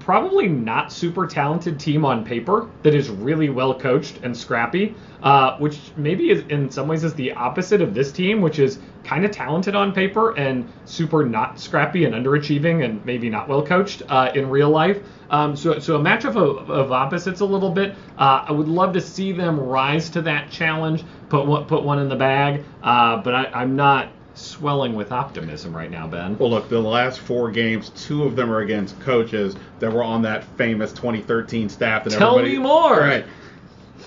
probably 0.00 0.48
not 0.48 0.92
super 0.92 1.26
talented 1.26 1.80
team 1.80 2.04
on 2.04 2.24
paper 2.24 2.68
that 2.82 2.94
is 2.94 3.08
really 3.08 3.48
well 3.48 3.78
coached 3.78 4.18
and 4.22 4.36
scrappy, 4.36 4.94
uh, 5.22 5.56
which 5.58 5.78
maybe 5.96 6.30
is 6.30 6.44
in 6.48 6.70
some 6.70 6.88
ways 6.88 7.04
is 7.04 7.14
the 7.14 7.32
opposite 7.32 7.80
of 7.80 7.94
this 7.94 8.12
team, 8.12 8.40
which 8.40 8.58
is 8.58 8.78
kind 9.04 9.24
of 9.24 9.30
talented 9.30 9.74
on 9.74 9.92
paper 9.92 10.36
and 10.36 10.70
super 10.84 11.24
not 11.24 11.58
scrappy 11.58 12.04
and 12.04 12.14
underachieving 12.14 12.84
and 12.84 13.02
maybe 13.06 13.30
not 13.30 13.48
well 13.48 13.64
coached 13.64 14.02
uh, 14.08 14.30
in 14.34 14.50
real 14.50 14.68
life. 14.68 15.02
Um, 15.30 15.56
so, 15.56 15.78
so 15.78 15.96
a 15.96 16.00
matchup 16.00 16.36
of, 16.36 16.70
of 16.70 16.92
opposites 16.92 17.40
a 17.40 17.44
little 17.44 17.70
bit. 17.70 17.94
Uh, 18.18 18.44
I 18.46 18.52
would 18.52 18.68
love 18.68 18.92
to 18.94 19.00
see 19.00 19.32
them 19.32 19.58
rise 19.58 20.10
to 20.10 20.22
that 20.22 20.50
challenge, 20.50 21.04
put 21.28 21.46
one, 21.46 21.64
put 21.64 21.82
one 21.82 21.98
in 21.98 22.08
the 22.08 22.16
bag, 22.16 22.64
uh, 22.82 23.22
but 23.22 23.34
I, 23.34 23.44
I'm 23.46 23.76
not 23.76 24.10
swelling 24.38 24.94
with 24.94 25.12
optimism 25.12 25.74
right 25.76 25.90
now, 25.90 26.06
Ben. 26.06 26.38
Well, 26.38 26.50
look, 26.50 26.68
the 26.68 26.80
last 26.80 27.20
four 27.20 27.50
games, 27.50 27.90
two 27.90 28.24
of 28.24 28.36
them 28.36 28.50
are 28.50 28.60
against 28.60 28.98
coaches 29.00 29.56
that 29.80 29.92
were 29.92 30.02
on 30.02 30.22
that 30.22 30.44
famous 30.56 30.92
2013 30.92 31.68
staff. 31.68 32.04
That 32.04 32.10
Tell 32.10 32.38
everybody, 32.38 32.56
me 32.56 32.62
more. 32.62 33.00
Right. 33.00 33.24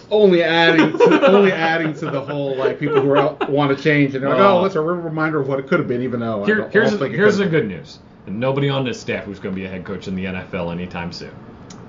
Only 0.10 0.44
adding, 0.44 0.98
to, 0.98 1.28
only 1.28 1.52
adding 1.52 1.94
to 1.96 2.10
the 2.10 2.22
whole 2.22 2.56
like 2.56 2.80
people 2.80 3.02
who 3.02 3.12
are, 3.12 3.38
want 3.48 3.76
to 3.76 3.82
change 3.82 4.14
and 4.14 4.24
they're 4.24 4.30
like, 4.30 4.40
oh, 4.40 4.60
oh, 4.60 4.66
it's 4.66 4.76
a 4.76 4.82
reminder 4.82 5.40
of 5.40 5.48
what 5.48 5.60
it 5.60 5.68
could 5.68 5.80
have 5.80 5.88
been, 5.88 6.02
even 6.02 6.20
though. 6.20 6.44
Here, 6.44 6.68
here's 6.70 6.92
here's 7.00 7.38
the 7.38 7.46
good 7.48 7.68
news. 7.68 8.00
nobody 8.28 8.68
on 8.68 8.84
this 8.84 9.00
staff 9.00 9.24
who's 9.24 9.40
going 9.40 9.56
to 9.56 9.60
be 9.60 9.66
a 9.66 9.70
head 9.70 9.86
coach 9.86 10.08
in 10.08 10.16
the 10.16 10.26
NFL 10.26 10.72
anytime 10.72 11.14
soon. 11.14 11.34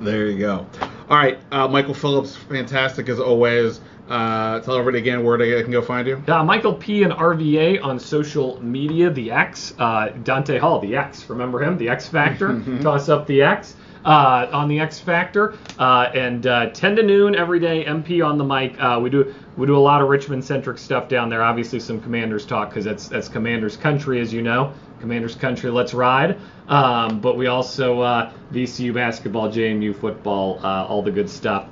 There 0.01 0.27
you 0.27 0.39
go. 0.39 0.67
All 1.09 1.17
right, 1.17 1.39
uh, 1.51 1.69
Michael 1.69 1.95
Phillips, 1.95 2.37
fantastic 2.37 3.09
as 3.09 3.21
always. 3.21 3.81
Uh, 4.09 4.61
tell 4.61 4.77
everybody 4.77 4.99
again 4.99 5.25
where 5.25 5.39
they 5.39 5.63
can 5.63 5.71
go 5.71 5.81
find 5.81 6.07
you. 6.07 6.23
Uh, 6.27 6.43
Michael 6.45 6.75
P 6.75 7.03
and 7.03 7.13
RVA 7.13 7.83
on 7.83 7.99
social 7.99 8.63
media. 8.63 9.11
The 9.11 9.31
X. 9.31 9.75
Uh, 9.79 10.09
Dante 10.23 10.59
Hall, 10.59 10.81
the 10.81 10.97
X. 10.97 11.29
Remember 11.31 11.63
him? 11.63 11.79
The 11.79 11.89
X 11.89 12.09
Factor. 12.09 12.61
Toss 12.83 13.09
up 13.09 13.27
the 13.27 13.43
X. 13.43 13.77
Uh, 14.05 14.49
on 14.53 14.67
the 14.67 14.81
X 14.81 14.99
Factor, 14.99 15.57
uh, 15.79 16.11
and 16.13 16.49
uh, 16.49 16.71
10 16.71 16.97
to 16.97 17.05
noon 17.05 17.37
every 17.37 17.61
day. 17.61 17.85
MP 17.85 18.27
on 18.27 18.37
the 18.37 18.43
mic. 18.43 18.75
Uh, 18.81 18.99
we 19.01 19.09
do 19.09 19.33
we 19.57 19.65
do 19.65 19.77
a 19.77 19.79
lot 19.79 20.03
of 20.03 20.09
Richmond 20.09 20.45
centric 20.45 20.79
stuff 20.79 21.09
down 21.09 21.29
there. 21.29 21.41
Obviously, 21.41 21.79
some 21.79 22.01
Commanders 22.01 22.45
talk 22.45 22.71
because 22.71 22.85
that's 22.85 23.07
that's 23.07 23.29
Commanders 23.29 23.77
country, 23.77 24.21
as 24.21 24.33
you 24.33 24.43
know. 24.43 24.73
Commanders 24.99 25.37
country, 25.37 25.71
let's 25.71 25.95
ride. 25.95 26.37
Um, 26.67 27.21
but 27.21 27.37
we 27.37 27.47
also 27.47 28.01
uh, 28.01 28.33
VCU 28.53 28.93
basketball, 28.93 29.49
JMU 29.49 29.95
football, 29.95 30.59
uh, 30.65 30.85
all 30.85 31.03
the 31.03 31.13
good 31.13 31.31
stuff 31.31 31.69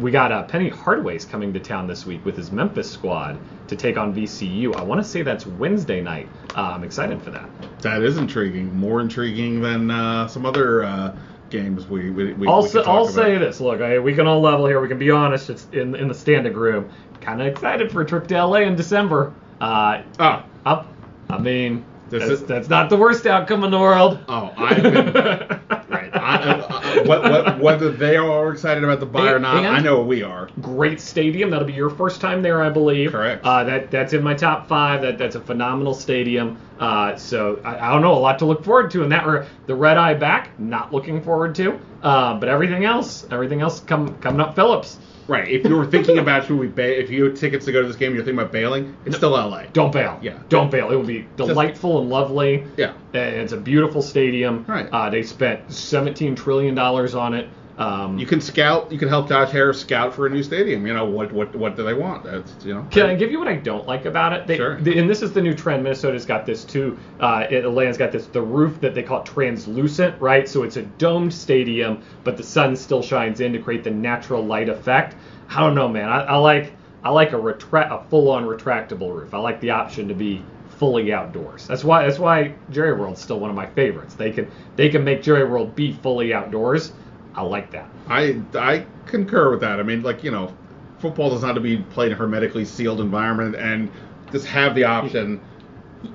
we 0.00 0.10
got 0.10 0.32
uh, 0.32 0.42
Penny 0.44 0.68
Hardaway's 0.68 1.24
coming 1.24 1.52
to 1.52 1.60
town 1.60 1.86
this 1.86 2.06
week 2.06 2.24
with 2.24 2.36
his 2.36 2.50
Memphis 2.52 2.90
squad 2.90 3.38
to 3.68 3.76
take 3.76 3.96
on 3.96 4.14
VCU. 4.14 4.74
I 4.76 4.82
want 4.82 5.02
to 5.02 5.08
say 5.08 5.22
that's 5.22 5.46
Wednesday 5.46 6.00
night. 6.00 6.28
Uh, 6.56 6.62
I'm 6.62 6.84
excited 6.84 7.22
for 7.22 7.30
that. 7.30 7.48
That 7.80 8.02
is 8.02 8.16
intriguing. 8.16 8.74
More 8.76 9.00
intriguing 9.00 9.60
than 9.60 9.90
uh, 9.90 10.28
some 10.28 10.46
other 10.46 10.84
uh, 10.84 11.16
games 11.50 11.86
we 11.86 12.10
we, 12.10 12.32
we 12.32 12.48
I'll, 12.48 12.62
we 12.62 12.80
I'll 12.82 13.06
say 13.06 13.38
this. 13.38 13.60
Look, 13.60 13.80
I, 13.80 13.98
we 13.98 14.14
can 14.14 14.26
all 14.26 14.40
level 14.40 14.66
here. 14.66 14.80
We 14.80 14.88
can 14.88 14.98
be 14.98 15.10
honest. 15.10 15.50
It's 15.50 15.66
in 15.72 15.94
in 15.94 16.08
the 16.08 16.14
standing 16.14 16.54
room. 16.54 16.90
Kind 17.20 17.40
of 17.40 17.46
excited 17.46 17.92
for 17.92 18.02
a 18.02 18.06
trip 18.06 18.26
to 18.28 18.44
LA 18.44 18.60
in 18.60 18.74
December. 18.74 19.32
Uh, 19.60 20.02
oh, 20.18 20.42
up. 20.66 20.88
I 21.30 21.38
mean, 21.38 21.84
that's, 22.10 22.24
is, 22.24 22.44
that's, 22.44 22.68
not 22.68 22.90
the 22.90 22.96
worst 22.96 23.26
outcome 23.26 23.64
in 23.64 23.70
the 23.70 23.78
world. 23.78 24.18
Oh, 24.28 24.52
I've 24.56 24.82
been 24.82 24.94
right. 25.88 26.10
I, 26.14 26.60
uh, 26.60 26.81
what, 27.06 27.22
what, 27.22 27.58
whether 27.60 27.90
they 27.90 28.16
are 28.16 28.52
excited 28.52 28.84
about 28.84 29.00
the 29.00 29.06
buy 29.06 29.30
or 29.30 29.38
not, 29.38 29.64
I 29.64 29.80
know 29.80 30.02
we 30.02 30.22
are. 30.22 30.48
Great 30.60 31.00
stadium. 31.00 31.50
That'll 31.50 31.66
be 31.66 31.72
your 31.72 31.90
first 31.90 32.20
time 32.20 32.42
there, 32.42 32.62
I 32.62 32.68
believe. 32.68 33.12
Correct. 33.12 33.44
Uh, 33.44 33.64
that 33.64 33.90
that's 33.90 34.12
in 34.12 34.22
my 34.22 34.34
top 34.34 34.68
five. 34.68 35.02
That 35.02 35.18
that's 35.18 35.36
a 35.36 35.40
phenomenal 35.40 35.94
stadium. 35.94 36.58
Uh, 36.78 37.16
so 37.16 37.60
I, 37.64 37.88
I, 37.88 37.92
don't 37.92 38.02
know, 38.02 38.14
a 38.14 38.18
lot 38.18 38.38
to 38.40 38.44
look 38.44 38.64
forward 38.64 38.90
to 38.92 39.02
in 39.02 39.08
that. 39.10 39.46
The 39.66 39.74
red 39.74 39.96
eye 39.96 40.14
back, 40.14 40.58
not 40.58 40.92
looking 40.92 41.22
forward 41.22 41.54
to. 41.56 41.78
Uh, 42.02 42.38
but 42.38 42.48
everything 42.48 42.84
else, 42.84 43.26
everything 43.30 43.60
else 43.60 43.80
come 43.80 44.16
coming 44.18 44.40
up 44.40 44.54
Phillips. 44.54 44.98
Right. 45.28 45.48
If 45.48 45.64
you 45.64 45.76
were 45.76 45.86
thinking 45.86 46.18
about 46.18 46.46
should 46.46 46.58
we 46.58 46.66
bail, 46.66 46.98
if 46.98 47.10
you 47.10 47.24
had 47.24 47.36
tickets 47.36 47.64
to 47.66 47.72
go 47.72 47.82
to 47.82 47.86
this 47.88 47.96
game, 47.96 48.14
you're 48.14 48.24
thinking 48.24 48.40
about 48.40 48.52
bailing. 48.52 48.96
It's 49.04 49.16
still 49.16 49.30
LA. 49.30 49.64
Don't 49.72 49.92
bail. 49.92 50.18
Yeah. 50.22 50.38
Don't 50.48 50.70
bail. 50.70 50.90
It 50.90 50.96
will 50.96 51.04
be 51.04 51.26
delightful 51.36 52.00
and 52.00 52.10
lovely. 52.10 52.64
Yeah. 52.76 52.94
And 53.14 53.36
It's 53.36 53.52
a 53.52 53.56
beautiful 53.56 54.02
stadium. 54.02 54.64
Right. 54.66 54.88
Uh, 54.90 55.10
they 55.10 55.22
spent 55.22 55.72
17 55.72 56.34
trillion 56.34 56.74
dollars 56.74 57.14
on 57.14 57.34
it. 57.34 57.48
Um, 57.78 58.18
you 58.18 58.26
can 58.26 58.40
scout. 58.40 58.92
You 58.92 58.98
can 58.98 59.08
help 59.08 59.28
Josh 59.28 59.50
Harris 59.50 59.80
scout 59.80 60.14
for 60.14 60.26
a 60.26 60.30
new 60.30 60.42
stadium. 60.42 60.86
You 60.86 60.92
know 60.92 61.06
what? 61.06 61.32
What? 61.32 61.54
What 61.56 61.74
do 61.74 61.82
they 61.82 61.94
want? 61.94 62.24
That's 62.24 62.64
you 62.64 62.74
know. 62.74 62.86
Can 62.90 63.06
I 63.06 63.14
give 63.14 63.30
you 63.30 63.38
what 63.38 63.48
I 63.48 63.56
don't 63.56 63.86
like 63.86 64.04
about 64.04 64.34
it? 64.34 64.46
They, 64.46 64.56
sure. 64.56 64.78
They, 64.80 64.98
and 64.98 65.08
this 65.08 65.22
is 65.22 65.32
the 65.32 65.40
new 65.40 65.54
trend. 65.54 65.82
Minnesota's 65.82 66.26
got 66.26 66.44
this 66.44 66.64
too. 66.64 66.98
Uh, 67.18 67.46
Atlanta's 67.50 67.96
got 67.96 68.12
this. 68.12 68.26
The 68.26 68.42
roof 68.42 68.80
that 68.80 68.94
they 68.94 69.02
call 69.02 69.22
translucent, 69.22 70.20
right? 70.20 70.46
So 70.48 70.64
it's 70.64 70.76
a 70.76 70.82
domed 70.82 71.32
stadium, 71.32 72.02
but 72.24 72.36
the 72.36 72.42
sun 72.42 72.76
still 72.76 73.02
shines 73.02 73.40
in 73.40 73.52
to 73.54 73.58
create 73.58 73.84
the 73.84 73.90
natural 73.90 74.44
light 74.44 74.68
effect. 74.68 75.16
I 75.48 75.60
don't 75.60 75.74
know, 75.74 75.88
man. 75.88 76.10
I, 76.10 76.24
I 76.24 76.36
like 76.36 76.72
I 77.02 77.10
like 77.10 77.32
a 77.32 77.38
retract 77.38 77.90
a 77.90 78.08
full-on 78.10 78.44
retractable 78.44 79.14
roof. 79.14 79.32
I 79.32 79.38
like 79.38 79.60
the 79.60 79.70
option 79.70 80.08
to 80.08 80.14
be 80.14 80.42
fully 80.68 81.12
outdoors. 81.12 81.66
That's 81.68 81.84
why 81.84 82.04
that's 82.04 82.18
why 82.18 82.54
Jerry 82.70 82.92
World's 82.92 83.20
still 83.20 83.40
one 83.40 83.50
of 83.50 83.56
my 83.56 83.66
favorites. 83.66 84.14
They 84.14 84.30
can 84.30 84.50
they 84.76 84.88
can 84.88 85.04
make 85.04 85.22
Jerry 85.22 85.44
World 85.48 85.74
be 85.74 85.92
fully 85.92 86.34
outdoors. 86.34 86.92
I 87.34 87.42
like 87.42 87.70
that. 87.72 87.88
I 88.08 88.40
I 88.54 88.86
concur 89.06 89.50
with 89.50 89.60
that. 89.60 89.80
I 89.80 89.82
mean, 89.82 90.02
like 90.02 90.22
you 90.22 90.30
know, 90.30 90.54
football 90.98 91.30
does 91.30 91.42
not 91.42 91.48
have 91.48 91.56
to 91.56 91.60
be 91.60 91.78
played 91.78 92.08
in 92.08 92.12
a 92.12 92.16
hermetically 92.16 92.64
sealed 92.64 93.00
environment, 93.00 93.56
and 93.56 93.90
just 94.30 94.46
have 94.46 94.74
the 94.74 94.84
option. 94.84 95.40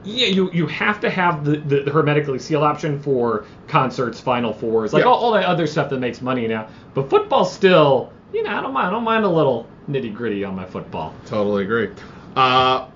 Yeah, 0.03 0.27
you 0.27 0.51
you 0.51 0.67
have 0.67 0.99
to 0.99 1.09
have 1.09 1.45
the, 1.45 1.57
the, 1.57 1.83
the 1.83 1.91
hermetically 1.91 2.39
sealed 2.39 2.63
option 2.63 3.01
for 3.01 3.45
concerts, 3.67 4.19
Final 4.19 4.53
Fours, 4.53 4.91
like 4.93 5.03
yeah. 5.03 5.09
all, 5.09 5.15
all 5.15 5.31
that 5.31 5.45
other 5.45 5.65
stuff 5.65 5.89
that 5.91 5.99
makes 5.99 6.21
money 6.21 6.45
now. 6.47 6.67
But 6.93 7.09
football 7.09 7.45
still 7.45 8.11
you 8.33 8.43
know, 8.43 8.49
I 8.49 8.61
don't 8.61 8.73
mind. 8.73 8.87
I 8.87 8.89
don't 8.91 9.03
mind 9.03 9.25
a 9.25 9.29
little 9.29 9.67
nitty 9.89 10.13
gritty 10.13 10.43
on 10.43 10.55
my 10.55 10.65
football. 10.65 11.13
Totally 11.25 11.63
agree. 11.63 11.89
Uh, 12.35 12.87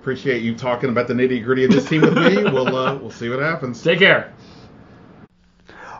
appreciate 0.00 0.42
you 0.42 0.54
talking 0.54 0.90
about 0.90 1.08
the 1.08 1.14
nitty 1.14 1.42
gritty 1.42 1.64
of 1.64 1.70
this 1.70 1.88
team 1.88 2.02
with 2.02 2.16
me. 2.16 2.42
we'll 2.44 2.76
uh, 2.76 2.96
we'll 2.96 3.10
see 3.10 3.28
what 3.28 3.38
happens. 3.38 3.82
Take 3.82 3.98
care. 3.98 4.32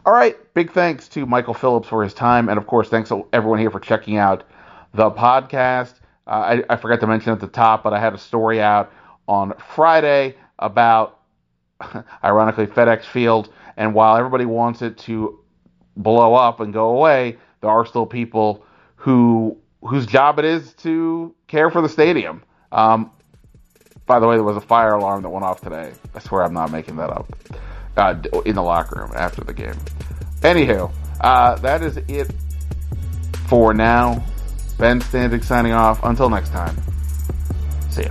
All 0.06 0.12
right. 0.12 0.36
Big 0.52 0.70
thanks 0.72 1.08
to 1.08 1.24
Michael 1.24 1.54
Phillips 1.54 1.88
for 1.88 2.02
his 2.02 2.12
time, 2.12 2.50
and 2.50 2.58
of 2.58 2.66
course, 2.66 2.90
thanks 2.90 3.08
to 3.08 3.26
everyone 3.32 3.58
here 3.58 3.70
for 3.70 3.80
checking 3.80 4.18
out 4.18 4.44
the 4.92 5.10
podcast. 5.10 5.94
Uh, 6.26 6.30
I, 6.30 6.64
I 6.68 6.76
forgot 6.76 7.00
to 7.00 7.06
mention 7.06 7.32
at 7.32 7.40
the 7.40 7.46
top, 7.46 7.82
but 7.82 7.94
I 7.94 8.00
had 8.00 8.12
a 8.12 8.18
story 8.18 8.60
out 8.60 8.92
on 9.26 9.54
Friday 9.74 10.34
about, 10.58 11.20
ironically, 12.24 12.66
FedEx 12.66 13.04
Field. 13.04 13.50
And 13.78 13.94
while 13.94 14.16
everybody 14.16 14.44
wants 14.44 14.82
it 14.82 14.98
to 14.98 15.40
blow 15.96 16.34
up 16.34 16.60
and 16.60 16.72
go 16.72 16.90
away, 16.90 17.38
there 17.62 17.70
are 17.70 17.86
still 17.86 18.06
people 18.06 18.64
who 18.96 19.56
whose 19.82 20.06
job 20.06 20.38
it 20.38 20.44
is 20.44 20.72
to 20.74 21.34
care 21.46 21.70
for 21.70 21.82
the 21.82 21.88
stadium. 21.88 22.42
Um, 22.72 23.10
by 24.06 24.18
the 24.18 24.26
way, 24.26 24.36
there 24.36 24.44
was 24.44 24.56
a 24.56 24.62
fire 24.62 24.94
alarm 24.94 25.22
that 25.22 25.30
went 25.30 25.44
off 25.44 25.60
today. 25.60 25.92
I 26.14 26.18
swear 26.18 26.42
I'm 26.42 26.54
not 26.54 26.70
making 26.70 26.96
that 26.96 27.10
up. 27.10 27.26
Uh, 27.96 28.20
in 28.44 28.56
the 28.56 28.62
locker 28.62 29.00
room 29.00 29.12
after 29.14 29.44
the 29.44 29.52
game. 29.52 29.76
Anywho, 30.40 30.90
uh, 31.20 31.54
that 31.56 31.82
is 31.82 31.96
it 32.08 32.28
for 33.46 33.72
now. 33.72 34.24
Ben 34.78 35.00
Standig 35.00 35.44
signing 35.44 35.72
off. 35.72 36.02
Until 36.02 36.28
next 36.28 36.50
time. 36.50 36.76
See 37.90 38.02
ya. 38.02 38.10